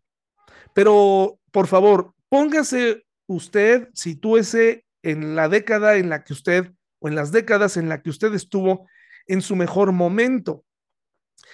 [0.74, 3.04] Pero, por favor, póngase
[3.35, 8.03] usted, sitúese en la década en la que usted, o en las décadas en la
[8.03, 8.89] que usted estuvo
[9.26, 10.64] en su mejor momento.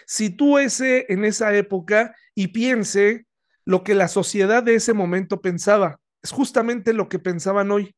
[0.07, 3.27] Sitúese en esa época y piense
[3.65, 6.01] lo que la sociedad de ese momento pensaba.
[6.23, 7.95] Es justamente lo que pensaban hoy.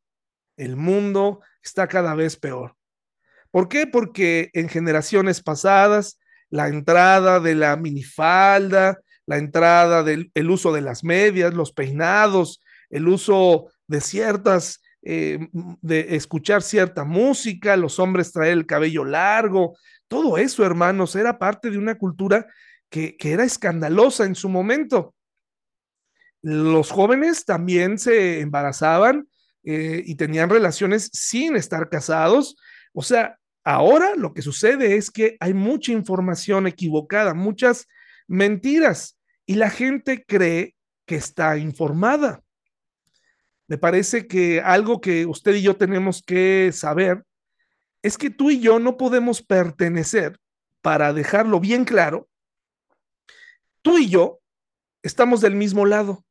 [0.56, 2.74] El mundo está cada vez peor.
[3.50, 3.86] ¿Por qué?
[3.86, 6.18] Porque en generaciones pasadas
[6.50, 12.60] la entrada de la minifalda, la entrada del el uso de las medias, los peinados,
[12.90, 19.76] el uso de ciertas, eh, de escuchar cierta música, los hombres traer el cabello largo,
[20.08, 22.46] todo eso, hermanos, era parte de una cultura
[22.90, 25.14] que, que era escandalosa en su momento.
[26.40, 29.28] Los jóvenes también se embarazaban
[29.64, 32.56] eh, y tenían relaciones sin estar casados.
[32.92, 37.86] O sea, ahora lo que sucede es que hay mucha información equivocada, muchas
[38.26, 40.74] mentiras y la gente cree
[41.06, 42.42] que está informada.
[43.68, 47.24] Me parece que algo que usted y yo tenemos que saber
[48.02, 50.38] es que tú y yo no podemos pertenecer,
[50.80, 52.28] para dejarlo bien claro,
[53.82, 54.40] tú y yo
[55.02, 56.24] estamos del mismo lado.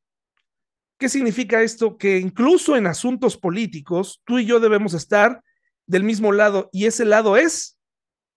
[0.97, 1.97] ¿Qué significa esto?
[1.97, 5.43] Que incluso en asuntos políticos, tú y yo debemos estar
[5.85, 7.77] del mismo lado y ese lado es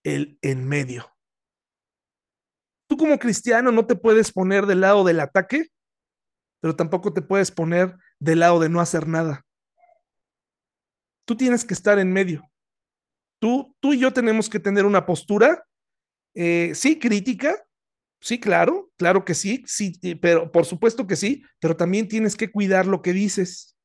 [0.05, 1.11] el en medio.
[2.87, 5.69] Tú como cristiano no te puedes poner del lado del ataque,
[6.61, 9.45] pero tampoco te puedes poner del lado de no hacer nada.
[11.25, 12.49] Tú tienes que estar en medio.
[13.41, 15.64] Tú, tú y yo tenemos que tener una postura,
[16.35, 17.57] eh, sí, crítica,
[18.23, 22.51] Sí, claro, claro que sí, sí, pero por supuesto que sí, pero también tienes que
[22.51, 23.77] cuidar lo que dices.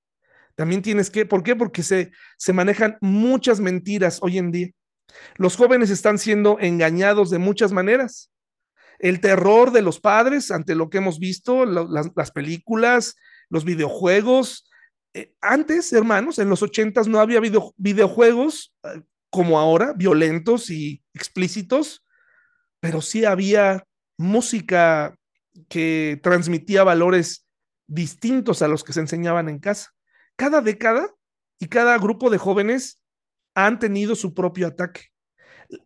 [0.55, 1.55] También tienes que, ¿por qué?
[1.55, 4.71] Porque se, se manejan muchas mentiras hoy en día.
[5.37, 8.31] Los jóvenes están siendo engañados de muchas maneras.
[8.99, 13.15] El terror de los padres ante lo que hemos visto, las, las, películas,
[13.55, 14.69] los videojuegos.
[15.13, 19.01] Eh, antes, hermanos, en los ochentas no había video, videojuegos eh,
[19.31, 22.05] como ahora, violentos y explícitos,
[22.81, 23.85] pero sí había
[24.17, 25.15] música
[25.69, 27.47] que transmitía valores
[27.87, 29.91] distintos a los que se enseñaban en casa.
[30.35, 31.09] Cada década
[31.59, 33.01] y cada grupo de jóvenes
[33.55, 35.05] han tenido su propio ataque.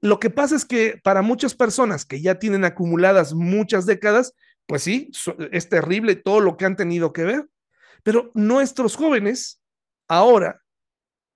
[0.01, 4.34] Lo que pasa es que para muchas personas que ya tienen acumuladas muchas décadas,
[4.65, 5.11] pues sí,
[5.51, 7.47] es terrible todo lo que han tenido que ver,
[8.04, 9.62] pero nuestros jóvenes
[10.08, 10.62] ahora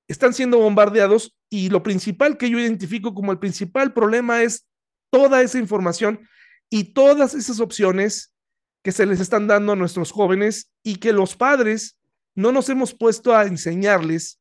[0.08, 4.68] están siendo bombardeados y lo principal que yo identifico como el principal problema es
[5.12, 6.28] toda esa información
[6.70, 8.34] y todas esas opciones
[8.84, 11.98] que se les están dando a nuestros jóvenes y que los padres
[12.36, 14.40] no nos hemos puesto a enseñarles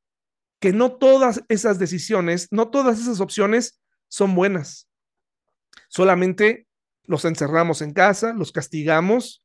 [0.61, 4.89] que no todas esas decisiones, no todas esas opciones son buenas.
[5.89, 6.67] Solamente
[7.05, 9.45] los encerramos en casa, los castigamos,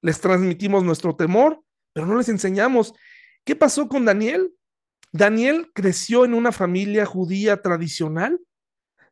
[0.00, 1.62] les transmitimos nuestro temor,
[1.94, 2.92] pero no les enseñamos.
[3.44, 4.52] ¿Qué pasó con Daniel?
[5.12, 8.38] Daniel creció en una familia judía tradicional.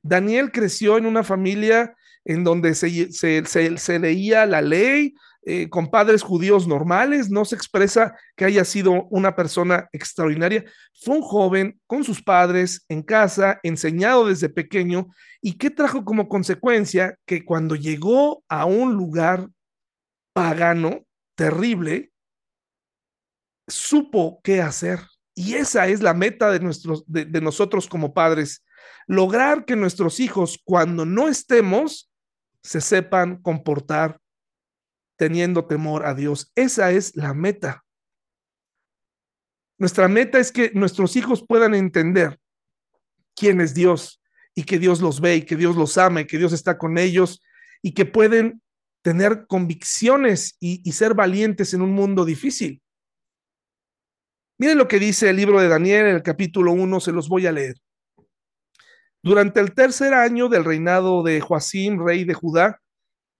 [0.02, 5.14] Daniel creció en una familia en donde se, se, leía la ley
[5.44, 10.64] eh, con padres judíos normales, no se expresa que haya sido una persona extraordinaria.
[10.94, 15.08] Fue un joven con sus padres en casa, enseñado desde pequeño,
[15.40, 19.48] y qué trajo como consecuencia que cuando llegó a un lugar
[20.32, 21.04] pagano,
[21.34, 22.11] terrible,
[23.72, 25.00] supo qué hacer.
[25.34, 28.64] Y esa es la meta de, nuestros, de, nosotros como padres,
[29.06, 32.10] lograr que nuestros hijos, cuando no estemos,
[32.62, 34.20] se sepan comportar
[35.16, 36.52] teniendo temor a Dios.
[36.54, 37.84] Esa es la meta.
[39.78, 42.38] Nuestra meta es que nuestros hijos puedan entender
[43.34, 44.22] quién es Dios
[44.54, 46.98] y que Dios los ve y que Dios los ama y que Dios está con
[46.98, 47.42] ellos
[47.80, 48.62] y que pueden
[49.02, 52.81] tener convicciones y ser valientes en un mundo difícil.
[54.62, 57.48] Miren lo que dice el libro de Daniel en el capítulo 1, se los voy
[57.48, 57.74] a leer.
[59.20, 62.80] Durante el tercer año del reinado de Joacim, rey de Judá,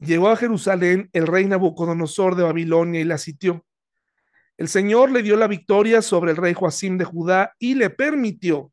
[0.00, 3.64] llegó a Jerusalén el rey Nabucodonosor de Babilonia y la sitió.
[4.56, 8.72] El Señor le dio la victoria sobre el rey Joacim de Judá y le permitió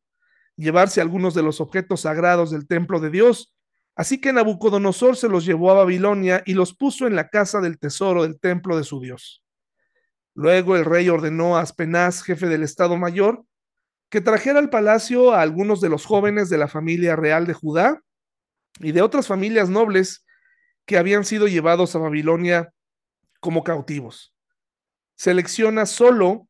[0.56, 3.54] llevarse algunos de los objetos sagrados del templo de Dios.
[3.96, 7.78] Así que Nabucodonosor se los llevó a Babilonia y los puso en la casa del
[7.78, 9.44] tesoro del templo de su Dios.
[10.34, 13.46] Luego el rey ordenó a Aspenaz, jefe del Estado Mayor,
[14.10, 18.02] que trajera al palacio a algunos de los jóvenes de la familia real de Judá
[18.80, 20.26] y de otras familias nobles
[20.86, 22.74] que habían sido llevados a Babilonia
[23.40, 24.34] como cautivos.
[25.16, 26.48] Selecciona solo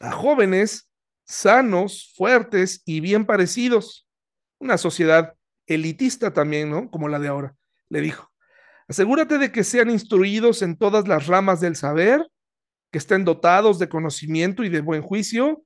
[0.00, 0.88] a jóvenes
[1.24, 4.06] sanos, fuertes y bien parecidos.
[4.58, 5.34] Una sociedad
[5.66, 6.90] elitista también, ¿no?
[6.90, 7.56] Como la de ahora,
[7.88, 8.30] le dijo.
[8.88, 12.26] Asegúrate de que sean instruidos en todas las ramas del saber,
[12.92, 15.64] que estén dotados de conocimiento y de buen juicio,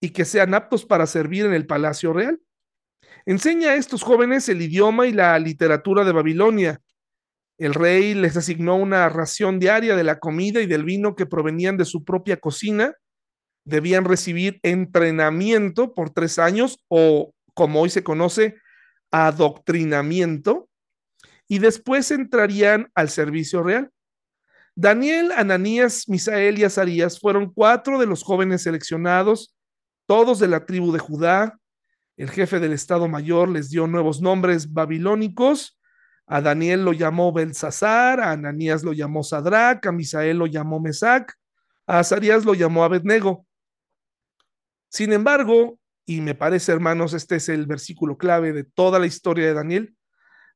[0.00, 2.40] y que sean aptos para servir en el palacio real.
[3.26, 6.80] Enseña a estos jóvenes el idioma y la literatura de Babilonia.
[7.58, 11.76] El rey les asignó una ración diaria de la comida y del vino que provenían
[11.76, 12.94] de su propia cocina.
[13.64, 18.54] Debían recibir entrenamiento por tres años o, como hoy se conoce,
[19.10, 20.68] adoctrinamiento.
[21.48, 23.90] Y después entrarían al servicio real.
[24.80, 29.56] Daniel, Ananías, Misael y Azarías fueron cuatro de los jóvenes seleccionados
[30.06, 31.58] todos de la tribu de Judá.
[32.16, 35.76] El jefe del Estado Mayor les dio nuevos nombres babilónicos.
[36.28, 41.34] A Daniel lo llamó Belsasar, a Ananías lo llamó Sadrach, a Misael lo llamó Mesac,
[41.88, 43.46] a Azarías lo llamó Abednego.
[44.88, 49.44] Sin embargo, y me parece, hermanos, este es el versículo clave de toda la historia
[49.44, 49.96] de Daniel,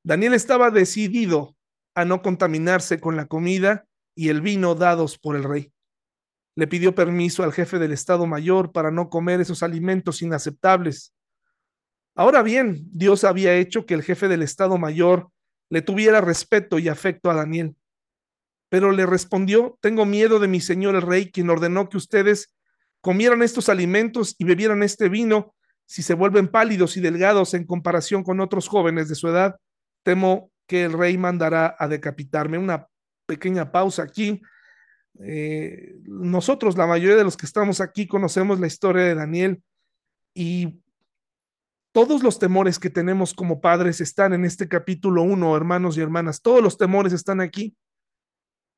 [0.04, 1.56] Daniel estaba decidido
[1.96, 3.84] a no contaminarse con la comida
[4.14, 5.72] y el vino dados por el rey
[6.54, 11.14] le pidió permiso al jefe del Estado Mayor para no comer esos alimentos inaceptables.
[12.14, 15.30] Ahora bien, Dios había hecho que el jefe del Estado Mayor
[15.70, 17.74] le tuviera respeto y afecto a Daniel.
[18.68, 22.54] Pero le respondió, tengo miedo de mi señor el rey, quien ordenó que ustedes
[23.00, 25.54] comieran estos alimentos y bebieran este vino.
[25.86, 29.56] Si se vuelven pálidos y delgados en comparación con otros jóvenes de su edad,
[30.02, 32.58] temo que el rey mandará a decapitarme.
[32.58, 32.88] Una
[33.34, 34.42] pequeña pausa aquí
[35.20, 39.62] eh, nosotros, la mayoría de los que estamos aquí, conocemos la historia de Daniel
[40.34, 40.80] y
[41.92, 46.40] todos los temores que tenemos como padres están en este capítulo 1, hermanos y hermanas.
[46.40, 47.76] Todos los temores están aquí.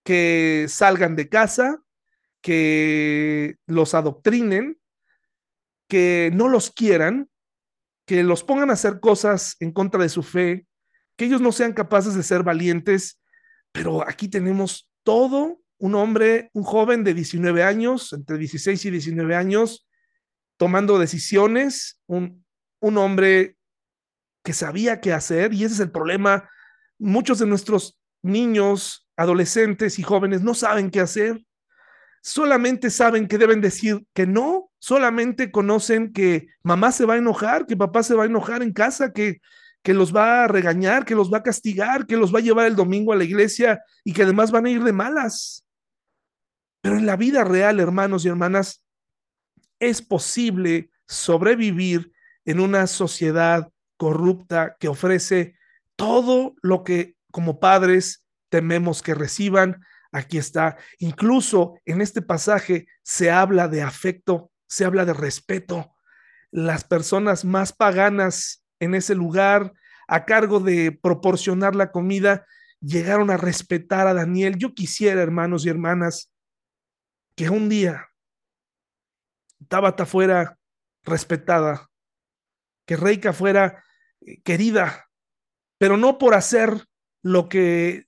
[0.05, 1.81] Que salgan de casa,
[2.43, 4.79] que los adoctrinen,
[5.89, 7.31] que no los quieran,
[8.05, 10.67] que los pongan a hacer cosas en contra de su fe,
[11.17, 13.19] que ellos no sean capaces de ser valientes.
[13.75, 19.35] Pero aquí tenemos todo un hombre, un joven de 19 años, entre 16 y 19
[19.35, 19.89] años,
[20.57, 22.47] tomando decisiones, un,
[22.79, 23.57] un hombre
[24.45, 26.49] que sabía qué hacer, y ese es el problema.
[26.99, 31.45] Muchos de nuestros niños, adolescentes y jóvenes no saben qué hacer,
[32.23, 37.67] solamente saben que deben decir que no, solamente conocen que mamá se va a enojar,
[37.67, 39.41] que papá se va a enojar en casa, que,
[39.85, 42.67] que los va a regañar, que los va a castigar, que los va a llevar
[42.67, 45.67] el domingo a la iglesia y que además van a ir de malas.
[46.81, 48.83] Pero en la vida real, hermanos y hermanas,
[49.79, 52.13] es posible sobrevivir
[52.47, 55.55] en una sociedad corrupta que ofrece
[55.97, 59.85] todo lo que como padres tememos que reciban.
[60.13, 60.79] Aquí está.
[60.99, 65.95] Incluso en este pasaje se habla de afecto, se habla de respeto.
[66.51, 69.73] Las personas más paganas en ese lugar,
[70.09, 72.47] a cargo de proporcionar la comida,
[72.81, 74.57] llegaron a respetar a Daniel.
[74.59, 76.33] Yo quisiera, hermanos y hermanas,
[77.37, 78.09] que un día
[79.69, 80.59] Tabata fuera
[81.05, 81.89] respetada,
[82.87, 83.85] que Reika fuera
[84.21, 85.09] eh, querida,
[85.79, 86.87] pero no por hacer
[87.23, 88.07] lo que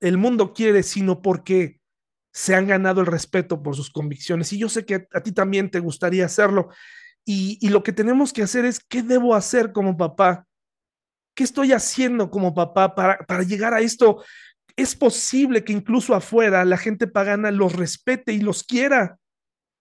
[0.00, 1.80] el mundo quiere, sino porque
[2.32, 4.52] se han ganado el respeto por sus convicciones.
[4.52, 6.68] Y yo sé que a, ti también te gustaría hacerlo.
[7.28, 10.46] Y, lo que tenemos que hacer es, ¿qué debo hacer como papá?
[11.34, 14.22] ¿Qué estoy haciendo como papá para, para llegar a esto
[14.76, 19.18] es posible que incluso afuera la gente pagana los respete y los quiera.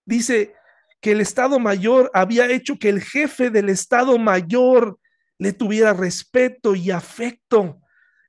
[0.06, 0.56] Dice
[1.02, 4.98] que el Estado Mayor había hecho que el jefe del Estado Mayor
[5.38, 7.82] le tuviera respeto y afecto.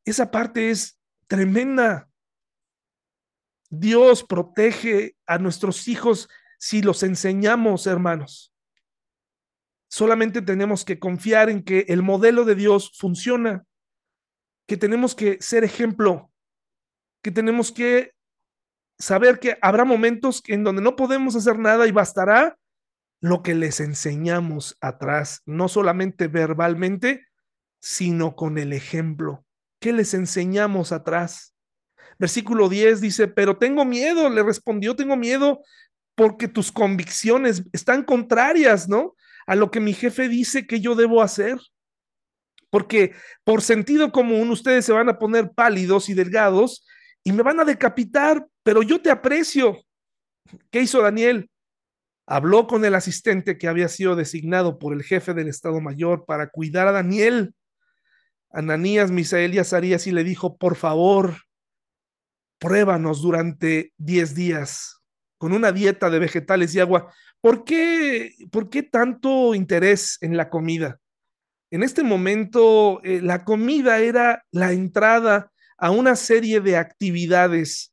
[0.05, 0.99] Esa parte es
[1.29, 2.09] tremenda.
[3.71, 8.53] Dios protege a nuestros hijos si los enseñamos, hermanos.
[9.89, 13.65] Solamente tenemos que confiar en que el modelo de Dios funciona,
[14.67, 16.31] que tenemos que ser ejemplo
[17.27, 18.13] que tenemos que
[19.01, 22.57] saber que habrá momentos en donde no podemos hacer nada y bastará
[23.21, 27.27] lo que les enseñamos atrás, no solamente verbalmente,
[27.81, 29.45] sino con el ejemplo.
[29.81, 31.53] ¿Qué les enseñamos atrás?
[32.17, 35.65] Versículo 10 dice, pero tengo miedo, le respondió, tengo miedo
[36.15, 39.17] porque tus convicciones están contrarias, ¿no?
[39.47, 41.59] A lo que mi jefe dice que yo debo hacer.
[42.71, 46.85] Porque por sentido común ustedes se van a poner pálidos y delgados
[47.23, 49.83] y me van a decapitar, pero yo te aprecio.
[50.71, 51.51] ¿Qué hizo Daniel?
[52.27, 56.49] Habló con el asistente que había sido designado por el jefe del Estado Mayor para
[56.49, 57.55] cuidar a Daniel.
[58.51, 61.37] Ananías, Misael y Azarías y le dijo, por favor,
[62.59, 64.96] pruébanos durante 10 días
[65.39, 67.13] con una dieta de vegetales y agua.
[67.41, 70.99] ¿Por qué, ¿Por qué tanto interés en la comida?
[71.71, 77.93] En este momento, eh, la comida era la entrada a una serie de actividades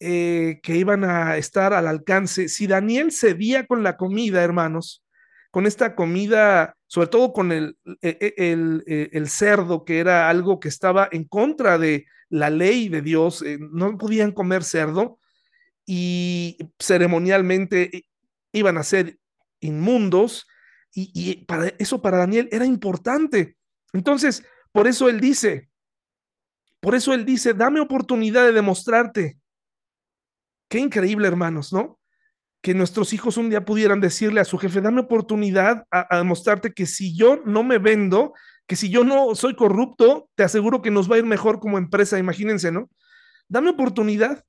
[0.00, 2.48] eh, que iban a estar al alcance.
[2.48, 5.04] Si Daniel cedía con la comida, hermanos,
[5.52, 10.28] con esta comida, sobre todo con el, e, e, el, e, el, cerdo, que era
[10.28, 15.20] algo que estaba en contra de la ley de Dios, eh, no podían comer cerdo
[15.86, 18.06] y ceremonialmente
[18.52, 19.18] iban a ser
[19.60, 20.46] inmundos
[20.94, 23.56] y, para eso para Daniel era importante.
[23.92, 25.70] Entonces, por eso él dice,
[26.80, 29.38] por eso él dice, dame oportunidad de demostrarte
[30.72, 32.00] Qué increíble, hermanos, ¿no?
[32.62, 36.86] Que nuestros hijos un día pudieran decirle a su jefe, dame oportunidad a, demostrarte que
[36.86, 38.32] si yo no me vendo,
[38.66, 41.76] que si yo no soy corrupto, te aseguro que nos va a ir mejor como
[41.76, 42.88] empresa, imagínense, ¿no?
[43.48, 44.46] Dame oportunidad.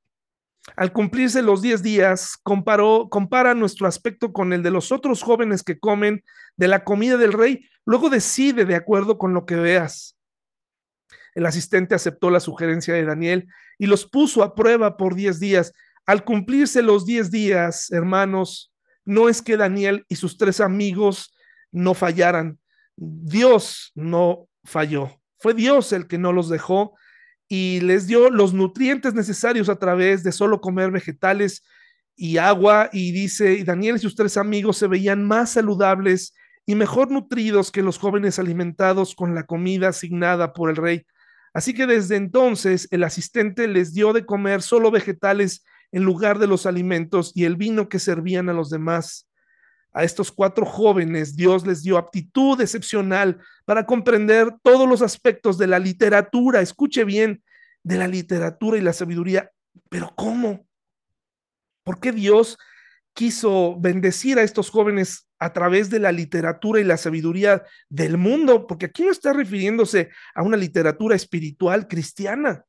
[0.76, 5.62] Al cumplirse los 10 días, comparó, compara nuestro aspecto con el de los otros jóvenes
[5.62, 6.24] que comen
[6.56, 10.18] de la comida del rey, luego decide de acuerdo con lo que veas.
[11.36, 13.48] El asistente aceptó la sugerencia de Daniel
[13.78, 15.74] y los puso a prueba por 10 días.
[16.06, 18.72] Al cumplirse los 10 días, hermanos,
[19.06, 21.36] no es que Daniel y sus tres amigos
[21.72, 22.60] no fallaran.
[22.96, 25.20] Dios no falló.
[25.40, 26.96] Fue Dios el que no los dejó
[27.48, 31.64] y les dio los nutrientes necesarios a través de solo comer vegetales
[32.16, 32.90] y agua.
[32.92, 36.34] Y dice, Daniel y sus tres amigos se veían más saludables
[36.66, 41.06] y mejor nutridos que los jóvenes alimentados con la comida asignada por el rey.
[41.54, 46.48] Así que desde entonces el asistente les dio de comer solo vegetales en lugar de
[46.48, 49.30] los alimentos y el vino que servían a los demás.
[49.94, 55.68] A estos cuatro jóvenes Dios les dio aptitud excepcional para comprender todos los aspectos de
[55.68, 57.44] la literatura, escuche bien,
[57.84, 59.52] de la literatura y la sabiduría.
[59.90, 60.66] Pero ¿cómo?
[61.84, 62.58] ¿Por qué Dios
[63.14, 68.66] quiso bendecir a estos jóvenes a través de la literatura y la sabiduría del mundo?
[68.68, 72.66] Porque aquí no está refiriéndose a una literatura espiritual cristiana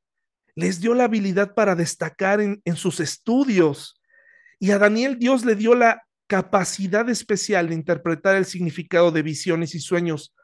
[0.55, 4.01] les dio la habilidad para destacar en, sus estudios.
[4.59, 9.75] Y a Daniel Dios le dio la capacidad especial de interpretar el significado de visiones
[9.75, 10.35] y sueños.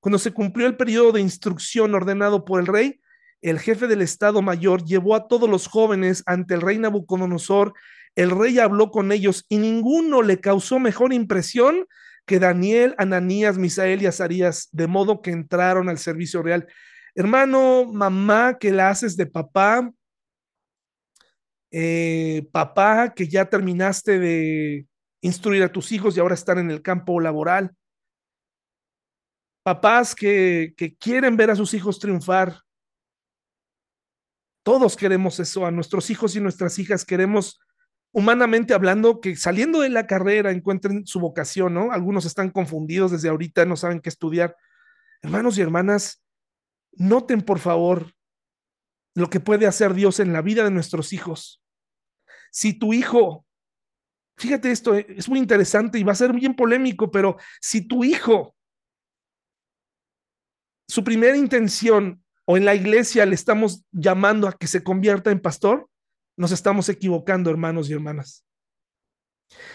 [0.00, 3.00] Cuando se cumplió el periodo de instrucción ordenado por el rey,
[3.40, 7.72] el jefe del Estado Mayor llevó a todos los jóvenes ante el rey Nabucodonosor.
[8.16, 11.86] El rey habló con ellos y ninguno le causó mejor impresión
[12.26, 16.66] que Daniel, Ananías, Misael y Azarías, de modo que entraron al servicio real.
[17.14, 19.90] Hermano, mamá, que la haces de papá,
[21.70, 24.86] eh, papá, que ya terminaste de
[25.20, 27.74] instruir a tus hijos y ahora están en el campo laboral.
[29.62, 32.62] Papás que, que quieren ver a sus hijos triunfar.
[34.62, 37.60] Todos queremos eso, a nuestros hijos y nuestras hijas queremos
[38.12, 41.92] humanamente hablando, que saliendo de la carrera encuentren su vocación, ¿no?
[41.92, 44.56] Algunos están confundidos desde ahorita, no saben qué estudiar.
[45.22, 46.22] Hermanos y hermanas,
[46.92, 48.14] Noten, por favor,
[49.14, 51.62] lo que puede hacer Dios en la vida de nuestros hijos.
[52.50, 53.46] Si tu hijo,
[54.38, 58.04] fíjate esto, eh, es muy interesante y va a ser bien polémico, pero si tu
[58.04, 58.54] hijo,
[60.88, 65.40] su primera intención o en la iglesia le estamos llamando a que se convierta en
[65.40, 65.88] pastor,
[66.36, 68.44] nos estamos equivocando, hermanos y hermanas.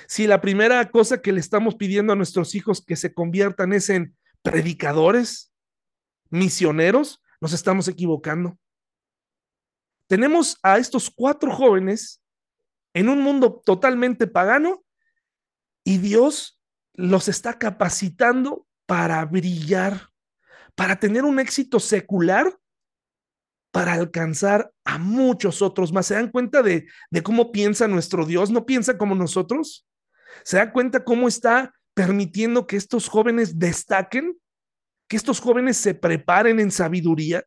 [0.08, 3.90] Si la primera cosa que le estamos pidiendo a nuestros hijos que se conviertan es
[3.90, 5.52] en predicadores,
[6.30, 8.58] misioneros, nos estamos equivocando.
[10.08, 12.23] Tenemos a estos cuatro jóvenes
[12.94, 14.84] en un mundo totalmente pagano
[15.84, 16.62] y Dios
[16.94, 20.10] los está capacitando para brillar,
[20.76, 22.58] para tener un éxito secular,
[23.72, 26.06] para alcanzar a muchos otros más.
[26.06, 26.86] ¿Se dan cuenta de,
[27.24, 28.52] cómo piensa nuestro Dios?
[28.52, 29.88] ¿No piensa como nosotros?
[30.44, 34.38] ¿Se da cuenta cómo está permitiendo que estos jóvenes destaquen?
[35.08, 37.44] que estos jóvenes se preparen en sabiduría.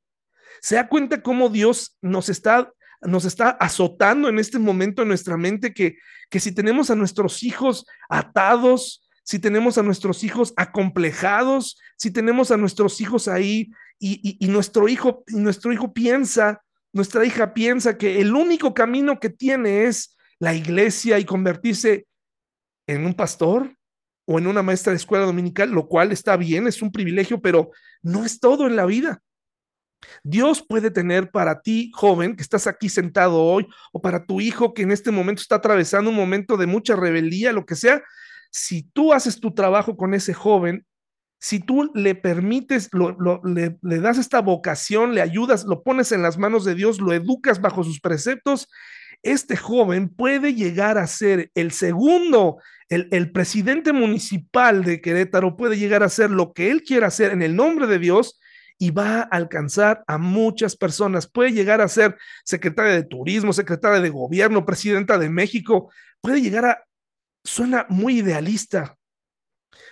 [0.60, 2.72] Se da cuenta cómo Dios nos está,
[3.02, 5.96] nos está azotando en este momento en nuestra mente que,
[6.30, 12.50] que si tenemos a nuestros hijos atados, si tenemos a nuestros hijos acomplejados, si tenemos
[12.50, 16.62] a nuestros hijos ahí y, y, nuestro hijo, nuestro hijo piensa
[16.96, 22.06] nuestra hija piensa que el único camino que tiene es la iglesia y convertirse
[22.86, 23.76] en un pastor
[24.26, 27.70] o en una maestra de escuela dominical, lo cual está bien, es un privilegio, pero
[28.02, 29.22] no es todo en la vida.
[30.22, 34.74] Dios puede tener para ti, joven, que estás aquí sentado hoy, o para tu hijo
[34.74, 38.02] que en este momento está atravesando un momento de mucha rebeldía, lo que sea,
[38.50, 40.86] si tú haces tu trabajo con ese joven,
[41.38, 42.88] si tú le permites,
[43.44, 47.60] le, das esta vocación, le ayudas, lo pones en las manos de Dios, lo educas
[47.60, 48.68] bajo sus preceptos,
[49.22, 55.76] este joven puede llegar a ser el segundo, el, el, presidente municipal de Querétaro puede
[55.76, 58.38] llegar a ser lo que él quiera hacer en el nombre de Dios
[58.78, 61.26] y va a alcanzar a muchas personas.
[61.26, 66.64] Puede llegar a ser secretaria de turismo, secretaria de gobierno, presidenta de México, puede llegar
[66.66, 66.84] a,
[67.44, 68.96] suena muy idealista,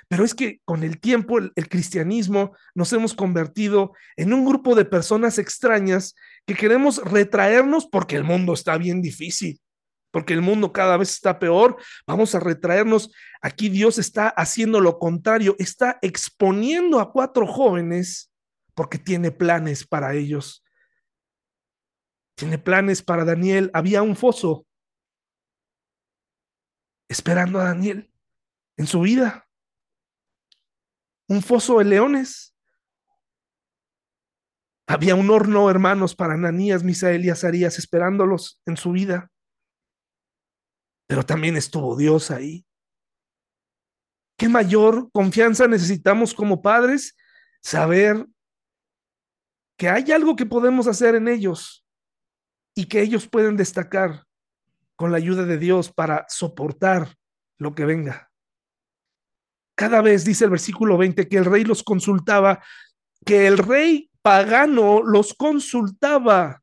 [0.08, 4.74] pero es que con el tiempo el, el, cristianismo nos hemos convertido en un grupo
[4.74, 6.14] de personas extrañas
[6.46, 9.60] que queremos retraernos porque el mundo está bien difícil,
[10.10, 11.76] porque el mundo cada vez está peor.
[12.06, 13.12] Vamos a retraernos.
[13.40, 18.30] Aquí Dios está haciendo lo contrario, está exponiendo a cuatro jóvenes
[18.74, 20.64] porque tiene planes para ellos.
[22.36, 23.70] Tiene planes para Daniel.
[23.72, 24.66] Había un foso
[27.08, 28.12] esperando a Daniel
[28.76, 29.48] en su vida.
[31.28, 32.54] Un foso de leones.
[34.86, 39.30] Había un horno, hermanos, para Ananías, Misael y Azarías esperándolos en su vida.
[41.06, 42.66] Pero también estuvo Dios ahí.
[44.36, 47.16] ¿Qué mayor confianza necesitamos como padres?
[47.62, 48.26] Saber
[49.76, 51.84] que hay algo que podemos hacer en ellos
[52.74, 54.24] y que ellos pueden destacar
[54.96, 57.16] con la ayuda de Dios para soportar
[57.58, 58.30] lo que venga.
[59.76, 62.62] Cada vez dice el versículo 20 que el rey los consultaba,
[63.24, 66.62] que el rey pagano los consultaba.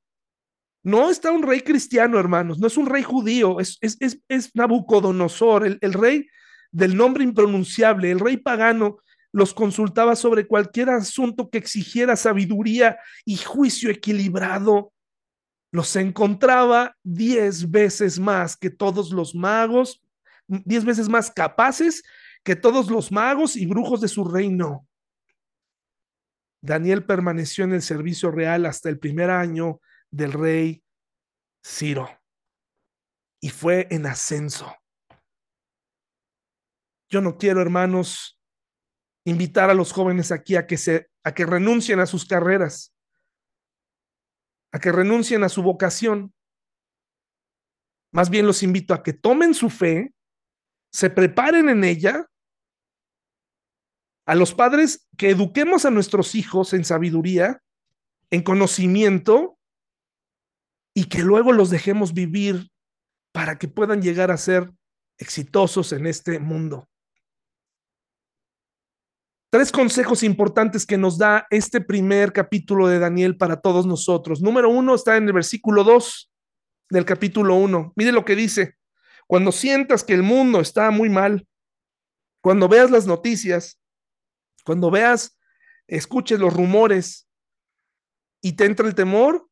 [0.83, 3.97] No está un rey cristiano, hermanos, no es un rey judío, es, es,
[4.27, 6.27] es, Nabucodonosor, el, el rey
[6.71, 8.97] del nombre impronunciable, el rey pagano
[9.33, 14.93] los consultaba sobre cualquier asunto que exigiera sabiduría y juicio equilibrado.
[15.71, 20.03] Los encontraba diez veces más que todos los magos,
[20.47, 22.03] diez veces más capaces
[22.43, 24.87] que todos los magos y brujos de su reino.
[26.61, 29.79] Daniel permaneció en el servicio real hasta el primer año
[30.11, 30.83] del rey
[31.63, 32.09] Ciro
[33.39, 34.75] y fue en ascenso.
[37.09, 38.40] Yo no quiero, hermanos,
[39.25, 42.93] invitar a los jóvenes aquí a que se a que renuncien a sus carreras,
[44.71, 46.33] a que renuncien a su vocación.
[48.11, 50.13] Más bien los invito a que tomen su fe,
[50.91, 52.27] se preparen en ella.
[54.25, 57.61] A los padres que eduquemos a nuestros hijos en sabiduría,
[58.29, 59.57] en conocimiento
[60.93, 62.71] y que luego los dejemos vivir
[63.33, 64.71] para que puedan llegar a ser
[65.17, 66.90] exitosos en este mundo.
[69.51, 74.41] Tres consejos importantes que nos da este primer capítulo de Daniel para todos nosotros.
[74.41, 76.31] Número uno está en el versículo 2
[76.89, 77.91] del capítulo 1.
[77.97, 78.77] Mire lo que dice.
[79.27, 81.45] Cuando sientas que el mundo está muy mal,
[82.39, 83.77] cuando veas las noticias,
[84.63, 85.37] cuando veas,
[85.85, 87.27] escuches los rumores
[88.41, 89.49] y te entra el temor,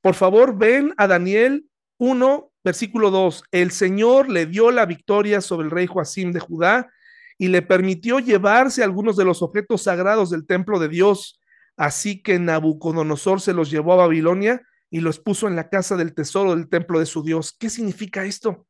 [0.00, 3.44] por favor ven a Daniel 1, versículo 2.
[3.52, 6.90] El Señor le dio la victoria sobre el rey Joacim de Judá
[7.38, 11.40] y le permitió llevarse algunos de los objetos sagrados del templo de Dios.
[11.76, 16.14] Así que Nabucodonosor se los llevó a Babilonia y los puso en la casa del
[16.14, 17.52] tesoro del templo de su Dios.
[17.58, 18.66] ¿Qué significa esto?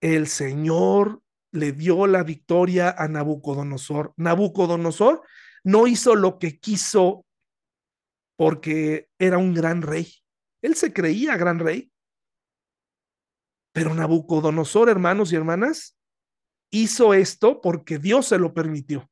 [0.00, 4.14] El Señor le dio la victoria a Nabucodonosor.
[4.16, 5.22] Nabucodonosor
[5.64, 7.26] no hizo lo que quiso
[8.36, 10.14] porque era un gran rey.
[10.62, 11.90] Él se creía gran rey.
[13.72, 15.99] Pero Nabucodonosor, hermanos y hermanas,
[16.70, 19.08] hizo esto porque Dios se lo permitió.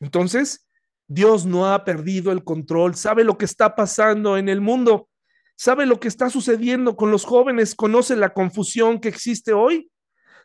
[0.00, 0.68] Entonces,
[1.06, 5.08] Dios no ha perdido el control, sabe lo que está pasando en el mundo,
[5.56, 9.90] sabe lo que está sucediendo con los jóvenes, conoce la confusión que existe hoy,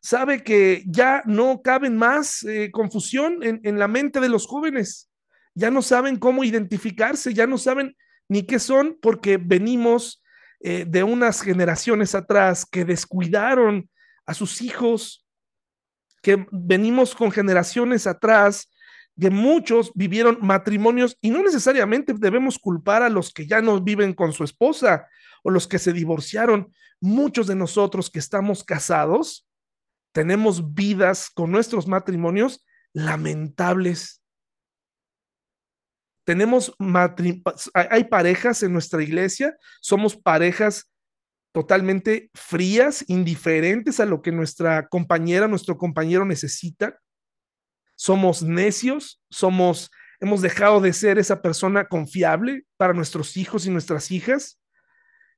[0.02, 5.10] sabe que ya no caben más eh, confusión en, la mente de los jóvenes,
[5.54, 7.96] ya no saben cómo identificarse, ya no saben
[8.28, 10.24] ni qué son porque venimos
[10.62, 13.90] eh, de unas generaciones atrás que descuidaron
[14.26, 15.23] a sus hijos,
[16.24, 18.72] que venimos con generaciones atrás,
[19.20, 24.14] que muchos vivieron matrimonios y no necesariamente debemos culpar a los que ya no viven
[24.14, 25.08] con su esposa
[25.44, 26.74] o los que se divorciaron.
[27.02, 29.46] Muchos de nosotros que estamos casados
[30.14, 34.22] tenemos vidas con nuestros matrimonios lamentables.
[36.24, 36.74] tenemos
[37.74, 40.93] hay parejas en nuestra iglesia, somos parejas
[41.54, 47.00] totalmente frías, indiferentes a lo que nuestra compañera, nuestro compañero necesita.
[47.96, 49.90] Somos necios, somos
[50.24, 54.58] hemos dejado de ser esa persona confiable para nuestros hijos y nuestras hijas.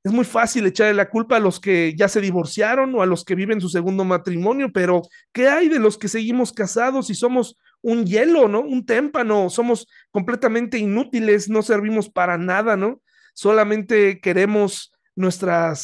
[0.04, 3.24] Es muy fácil echarle la culpa a los que ya se divorciaron o a los
[3.24, 5.02] que viven su segundo matrimonio, pero
[5.32, 8.60] ¿qué hay de los que seguimos casados y somos un hielo, ¿no?
[8.60, 13.02] Un témpano, somos completamente inútiles, no servimos para nada, ¿no?
[13.34, 15.74] Solamente queremos nuestra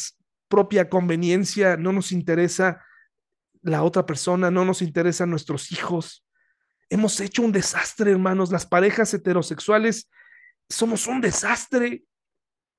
[0.53, 2.85] propia conveniencia, no nos interesa
[3.63, 6.23] la otra persona, no nos interesan nuestros hijos.
[6.91, 8.51] Hemos hecho un desastre, hermanos.
[8.51, 10.11] Las parejas heterosexuales
[10.69, 12.03] somos un desastre.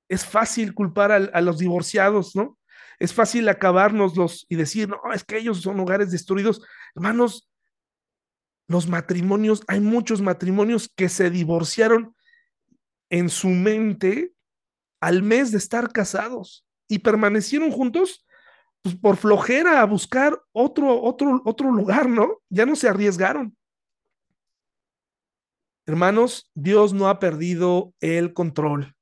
[0.07, 2.57] Es fácil culpar a, los divorciados, ¿no?
[2.97, 6.61] Es fácil acabárnoslos y decir, no, es que ellos son hogares destruidos.
[6.95, 7.49] Hermanos,
[8.69, 12.15] los matrimonios, hay muchos matrimonios que se divorciaron
[13.09, 14.31] en su mente
[15.01, 18.25] al mes de estar casados y permanecieron juntos
[18.81, 22.41] pues, por flojera a buscar otro, otro, otro lugar, ¿no?
[22.49, 23.57] Ya no se arriesgaron.
[25.87, 28.95] Hermanos, Dios no ha perdido el control.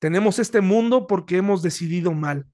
[0.00, 2.46] Tenemos este mundo porque hemos decidido mal.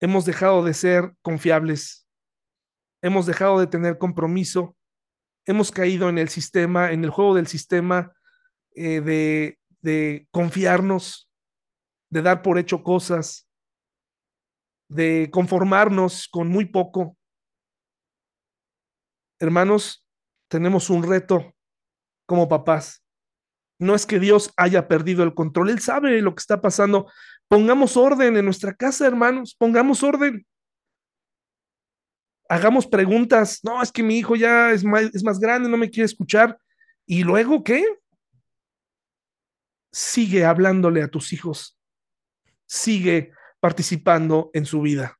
[0.00, 2.06] Hemos dejado de ser confiables.
[3.02, 4.76] Hemos dejado de tener compromiso.
[5.46, 8.14] Hemos caído en el sistema, en el juego del sistema
[8.74, 11.30] eh, de, de confiarnos,
[12.14, 13.48] de dar por hecho cosas,
[14.88, 17.18] de conformarnos con muy poco.
[19.40, 20.06] Hermanos,
[20.48, 21.56] tenemos un reto
[22.24, 23.04] como papás.
[23.80, 27.10] No es que Dios haya perdido el control, Él sabe lo que está pasando.
[27.48, 30.46] Pongamos orden en nuestra casa, hermanos, pongamos orden.
[32.48, 33.58] Hagamos preguntas.
[33.64, 36.56] No, es que mi hijo ya es más, es más grande, no me quiere escuchar.
[37.06, 37.84] ¿Y luego qué?
[39.92, 41.76] Sigue hablándole a tus hijos.
[42.66, 45.18] Sigue participando en su vida.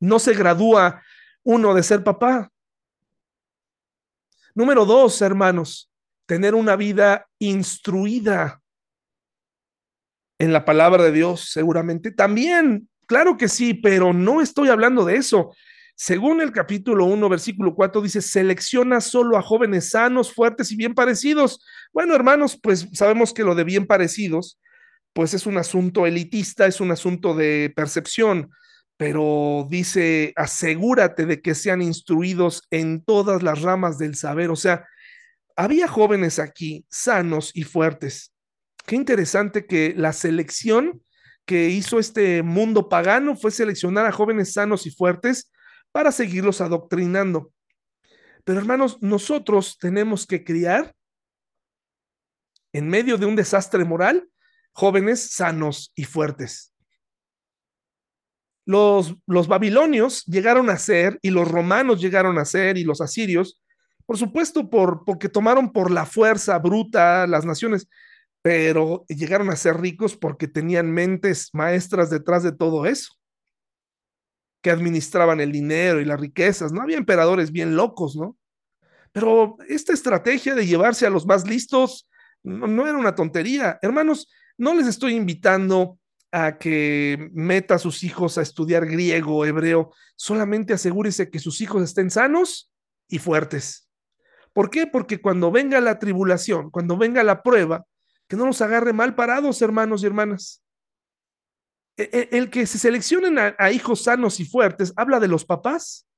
[0.00, 1.02] No se gradúa
[1.42, 2.50] uno de ser papá.
[4.54, 5.90] Número dos, hermanos,
[6.26, 8.62] tener una vida instruida
[10.38, 12.10] en la palabra de Dios, seguramente.
[12.10, 15.54] También, claro que sí, pero no estoy hablando de eso.
[15.96, 20.94] Según el capítulo 1, versículo 4, dice, selecciona solo a jóvenes sanos, fuertes y bien
[20.94, 21.64] parecidos.
[21.92, 24.60] Bueno, hermanos, pues sabemos que lo de bien parecidos,
[25.14, 28.50] pues es un asunto elitista, es un asunto de percepción,
[28.96, 34.86] pero dice, asegúrate de que sean instruidos en todas las ramas del saber, o sea,
[35.56, 38.34] había jóvenes aquí sanos y fuertes.
[38.86, 41.00] Qué interesante que la selección
[41.46, 45.52] que hizo este mundo pagano fue seleccionar a jóvenes sanos y fuertes
[45.92, 47.52] para seguirlos adoctrinando.
[48.42, 50.92] Pero hermanos, nosotros tenemos que criar
[52.72, 54.28] en medio de un desastre moral
[54.74, 56.72] jóvenes sanos y fuertes.
[58.66, 63.62] Los, los babilonios llegaron a ser, y los romanos llegaron a ser, y los asirios,
[64.06, 67.88] por supuesto, por, porque tomaron por la fuerza bruta las naciones,
[68.42, 73.14] pero llegaron a ser ricos porque tenían mentes maestras detrás de todo eso,
[74.62, 76.72] que administraban el dinero y las riquezas.
[76.72, 78.36] No había emperadores bien locos, ¿no?
[79.12, 82.08] Pero esta estrategia de llevarse a los más listos
[82.42, 83.78] no, no era una tontería.
[83.80, 85.98] Hermanos, no les estoy invitando
[86.32, 91.82] a que meta a sus hijos a estudiar griego, hebreo, solamente asegúrese que sus hijos
[91.82, 92.72] estén sanos
[93.08, 93.88] y fuertes.
[94.52, 94.86] ¿Por qué?
[94.86, 97.86] Porque cuando venga la tribulación, cuando venga la prueba,
[98.28, 100.64] que no nos agarre mal parados, hermanos y hermanas.
[101.96, 106.08] E, e, el, que se seleccionen a, hijos sanos y fuertes habla de los papás,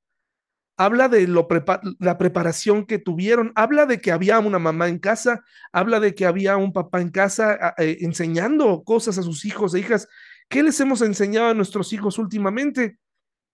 [0.77, 6.01] habla de la preparación que tuvieron, habla de que había una mamá en casa, habla
[6.01, 10.09] de que había un papá en casa eh, enseñando cosas a sus hijos e hijas.
[10.49, 12.99] ¿Qué les hemos enseñado a nuestros hijos últimamente?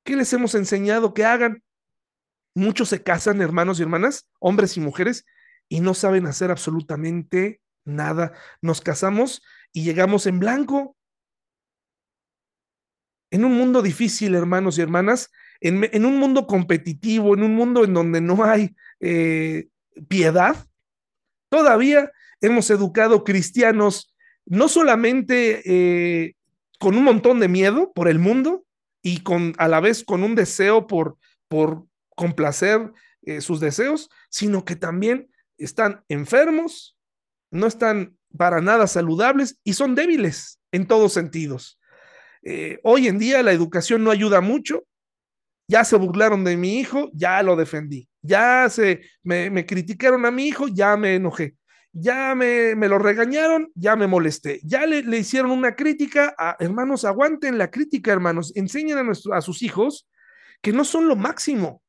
[0.05, 1.63] ¿Qué les hemos enseñado que hagan?
[2.55, 5.25] Muchos se casan, hermanos y hermanas, hombres y mujeres,
[5.69, 8.33] y no saben hacer absolutamente nada.
[8.61, 9.43] Nos casamos
[9.73, 10.97] y llegamos en blanco.
[13.31, 15.31] En un mundo difícil, hermanos y hermanas,
[15.63, 19.69] en, un mundo competitivo, en un mundo en donde no hay eh,
[20.09, 20.57] piedad,
[21.49, 22.11] todavía
[22.41, 26.35] hemos educado cristianos no solamente eh,
[26.81, 28.65] con un montón de miedo por el mundo
[29.03, 31.85] y con a la vez con un deseo por, por
[32.17, 32.91] complacer
[33.23, 36.97] eh, sus deseos, sino que también están enfermos,
[37.53, 41.79] no están para nada saludables y son débiles en todos sentidos.
[42.83, 44.83] Hoy en día la educación no ayuda mucho.
[45.69, 48.09] Ya se burlaron de mi hijo, ya lo defendí.
[48.21, 51.57] Ya se me, criticaron a mi hijo, ya me enojé.
[51.93, 56.57] ya me, me lo regañaron, ya me molesté, ya le, le hicieron una crítica, a,
[56.59, 60.09] hermanos, aguanten la crítica, hermanos, enseñen a, nuestro, a sus hijos
[60.63, 61.83] que no son lo máximo,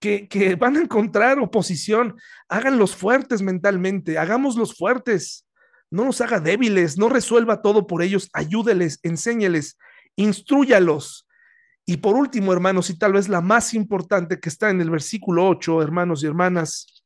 [0.00, 2.16] que, que van a encontrar oposición,
[2.48, 5.46] háganlos fuertes mentalmente, hagámoslos fuertes,
[5.90, 9.78] no los haga débiles, no resuelva todo por ellos, ayúdeles, enséñeles,
[10.16, 11.25] instruyalos.
[11.86, 15.48] Y por último, hermanos, y tal vez la más importante que está en el versículo
[15.48, 17.04] 8, hermanos y hermanas,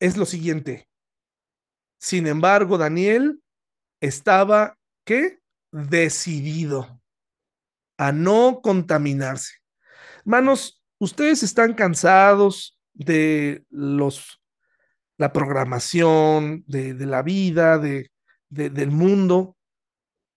[0.00, 0.88] es lo siguiente.
[1.98, 3.42] Sin embargo, Daniel
[4.00, 5.40] estaba, ¿qué?
[5.72, 7.02] Decidido
[7.98, 9.56] a no contaminarse.
[10.20, 14.40] Hermanos, ustedes están cansados de los
[15.16, 18.10] la programación, de, de la vida, de,
[18.48, 19.56] de, del mundo.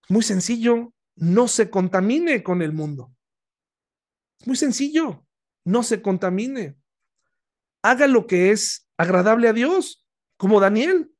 [0.09, 3.13] Muy sencillo, no se contamine con el mundo.
[4.45, 5.25] Muy sencillo,
[5.65, 6.77] no se contamine.
[7.81, 10.05] Haga lo que es agradable a Dios,
[10.37, 11.11] como Daniel.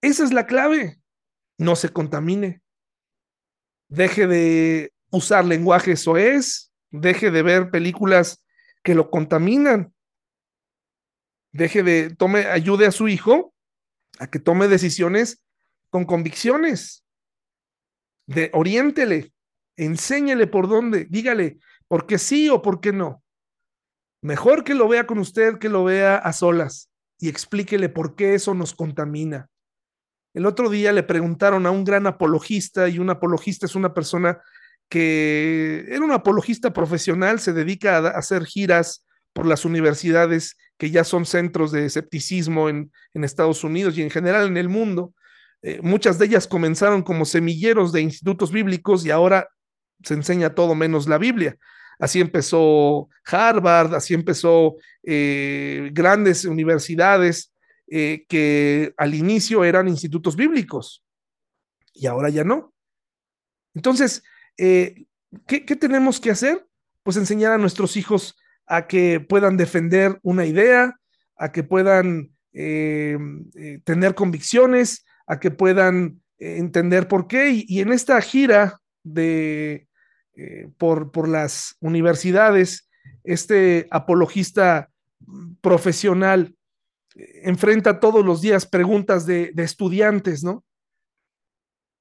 [0.00, 1.00] Esa es la clave.
[1.58, 2.62] No se contamine.
[3.88, 8.44] Deje de usar lenguaje soez, deje de ver películas
[8.82, 9.92] que lo contaminan.
[11.52, 13.52] Deje de, tome, ayude a su hijo
[14.18, 15.42] a que tome decisiones
[15.90, 17.04] con convicciones.
[18.26, 19.32] De, oriéntele,
[19.76, 21.58] enséñele por dónde, dígale
[21.88, 23.22] por qué sí o por qué no.
[24.22, 28.34] Mejor que lo vea con usted que lo vea a solas y explíquele por qué
[28.34, 29.48] eso nos contamina.
[30.34, 34.40] El otro día le preguntaron a un gran apologista y un apologista es una persona
[34.88, 41.04] que era un apologista profesional, se dedica a hacer giras por las universidades que ya
[41.04, 45.14] son centros de escepticismo en, en Estados Unidos y en general en el mundo.
[45.62, 49.48] Eh, muchas de ellas comenzaron como semilleros de institutos bíblicos y ahora
[50.02, 51.56] se enseña todo menos la Biblia.
[52.00, 57.52] Así empezó Harvard, así empezó eh, grandes universidades
[57.86, 61.04] eh, que al inicio eran institutos bíblicos
[61.94, 62.74] y ahora ya no.
[63.74, 64.24] Entonces,
[64.56, 65.06] ¿qué,
[65.46, 66.66] ¿qué tenemos que hacer?
[67.04, 68.36] Pues enseñar a nuestros hijos
[68.66, 70.98] a que puedan defender una idea,
[71.36, 77.64] a que puedan tener convicciones, a que puedan eh, entender por qué.
[77.66, 79.88] Y, en esta gira de,
[80.78, 82.88] por, por las universidades,
[83.24, 84.90] este apologista
[85.60, 86.54] profesional
[87.42, 90.64] enfrenta todos los días preguntas de, estudiantes, ¿no?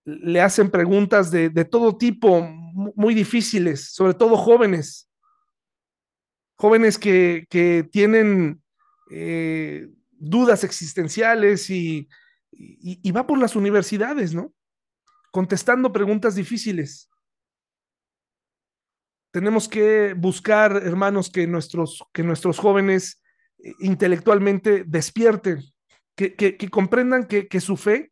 [0.05, 5.09] Le hacen preguntas de, de, todo tipo, muy difíciles, sobre todo jóvenes,
[6.55, 8.61] jóvenes que, que tienen
[9.11, 12.07] eh, dudas existenciales y,
[12.51, 14.53] y, va por las universidades, ¿no?
[15.31, 17.09] Contestando preguntas difíciles.
[19.31, 23.21] Tenemos que buscar, hermanos, que nuestros, que nuestros jóvenes
[23.59, 25.63] eh, intelectualmente despierten,
[26.15, 28.11] que, comprendan que, su fe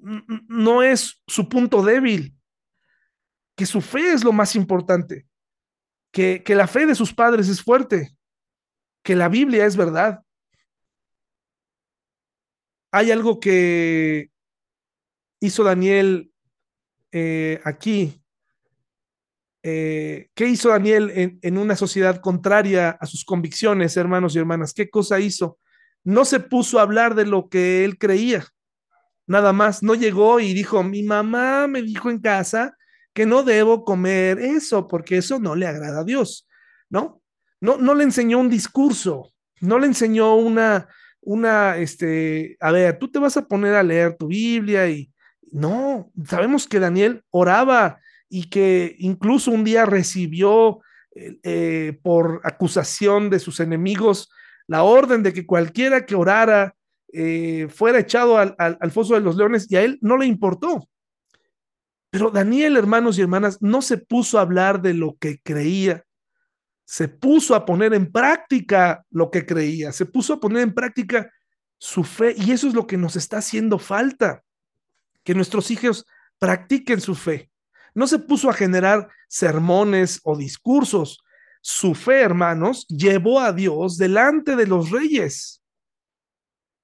[0.00, 2.34] no es su punto débil,
[3.56, 5.26] que su fe es lo más importante,
[6.12, 8.16] que, la fe de sus padres es fuerte,
[9.02, 10.22] que la Biblia es verdad.
[12.92, 14.30] Hay algo que
[15.40, 16.30] hizo Daniel
[17.10, 18.22] eh, aquí.
[19.64, 24.72] Eh, ¿Qué hizo Daniel en, en una sociedad contraria a sus convicciones, hermanos y hermanas?
[24.72, 25.58] ¿Qué cosa hizo?
[26.04, 28.44] No se puso a hablar de lo que él creía
[29.26, 29.82] nada más.
[29.82, 32.76] No llegó y dijo, mi mamá me dijo en casa
[33.12, 36.48] que no debo comer eso porque eso no le agrada a Dios,
[36.88, 37.22] ¿no?
[37.60, 40.88] No, no le enseñó un discurso, no le enseñó una,
[41.22, 45.10] una, este, a ver, tú te vas a poner a leer tu Biblia y
[45.52, 50.80] no, sabemos que Daniel oraba y que incluso un día recibió
[51.14, 54.30] eh, eh, por acusación de sus enemigos
[54.66, 56.74] la orden de que cualquiera que orara
[57.12, 60.26] eh, fuera echado al, al, al, foso de los leones y a él no le
[60.26, 60.88] importó.
[62.10, 66.04] Pero Daniel, hermanos y hermanas, no se puso a hablar de lo que creía,
[66.84, 71.30] se puso a poner en práctica lo que creía, se puso a poner en práctica
[71.78, 74.44] su fe y eso es lo que nos está haciendo falta,
[75.24, 76.06] que nuestros hijos
[76.38, 77.50] practiquen su fe.
[77.94, 81.22] No se puso a generar sermones o discursos.
[81.60, 85.62] Su fe, hermanos, llevó a Dios delante de los reyes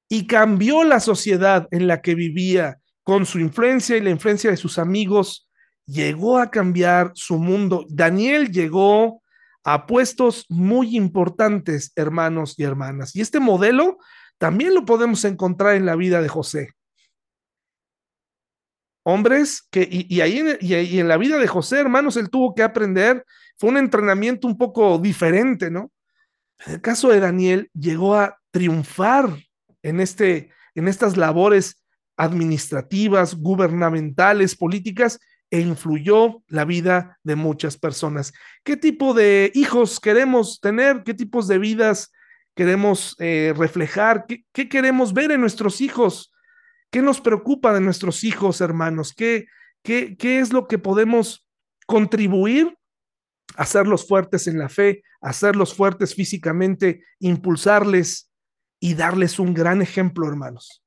[0.08, 4.56] y cambió la sociedad en la que vivía con su influencia y la influencia de
[4.56, 5.48] sus amigos,
[5.86, 7.86] llegó a cambiar su mundo.
[7.88, 9.22] Daniel llegó
[9.64, 13.14] a puestos muy importantes, hermanos y hermanas.
[13.14, 13.98] Y este modelo
[14.38, 16.70] también lo podemos encontrar en la vida de José.
[19.04, 23.24] Hombres que, y, ahí y en la vida de José, hermanos, él tuvo que aprender,
[23.56, 25.90] fue un entrenamiento un poco diferente, ¿no?
[26.66, 29.34] En el caso de Daniel, llegó a triunfar
[29.82, 31.84] en, este, en estas labores
[32.16, 35.20] administrativas, gubernamentales, políticas,
[35.50, 38.32] e influyó la vida de muchas personas.
[38.64, 41.02] ¿Qué tipo de hijos queremos tener?
[41.04, 42.12] ¿Qué tipos de vidas
[42.54, 44.26] queremos eh, reflejar?
[44.26, 46.32] ¿Qué, ¿Qué, queremos ver en nuestros hijos?
[46.90, 49.14] ¿Qué nos preocupa de nuestros hijos, hermanos?
[49.14, 49.46] ¿Qué,
[49.82, 51.46] qué, qué es lo que podemos
[51.86, 52.76] contribuir?
[53.56, 58.30] Hacerlos fuertes en la fe, hacerlos fuertes físicamente, impulsarles
[58.80, 60.82] y darles un gran ejemplo, hermanos.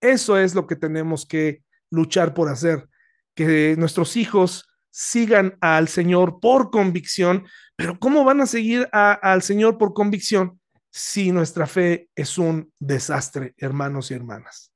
[0.00, 2.88] Eso es lo que tenemos que luchar por hacer,
[3.36, 9.76] que nuestros hijos sigan al Señor por convicción, pero ¿cómo van a seguir al Señor
[9.78, 10.58] por convicción
[10.90, 14.72] si nuestra fe es un desastre, hermanos y hermanas?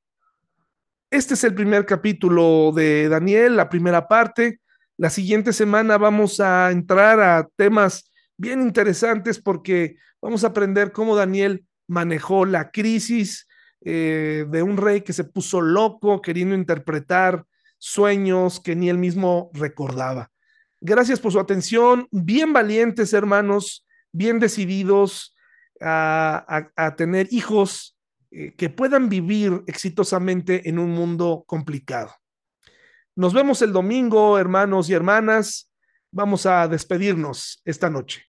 [1.11, 4.61] Este es el primer capítulo de Daniel, la primera parte.
[4.99, 11.17] La siguiente semana vamos a entrar a temas bien interesantes porque vamos a aprender cómo
[11.17, 13.49] Daniel manejó la crisis
[13.81, 17.47] eh, de un rey que se puso loco queriendo interpretar
[17.81, 20.31] sueños que ni él mismo recordaba.
[20.81, 25.35] Gracias por su atención, bien valientes hermanos, bien decididos
[25.81, 27.97] a, a, tener hijos
[28.31, 32.15] eh, que puedan vivir exitosamente en un mundo complicado.
[33.17, 35.71] Nos vemos el domingo, hermanos y hermanas.
[36.13, 38.19] Vamos a despedirnos esta noche.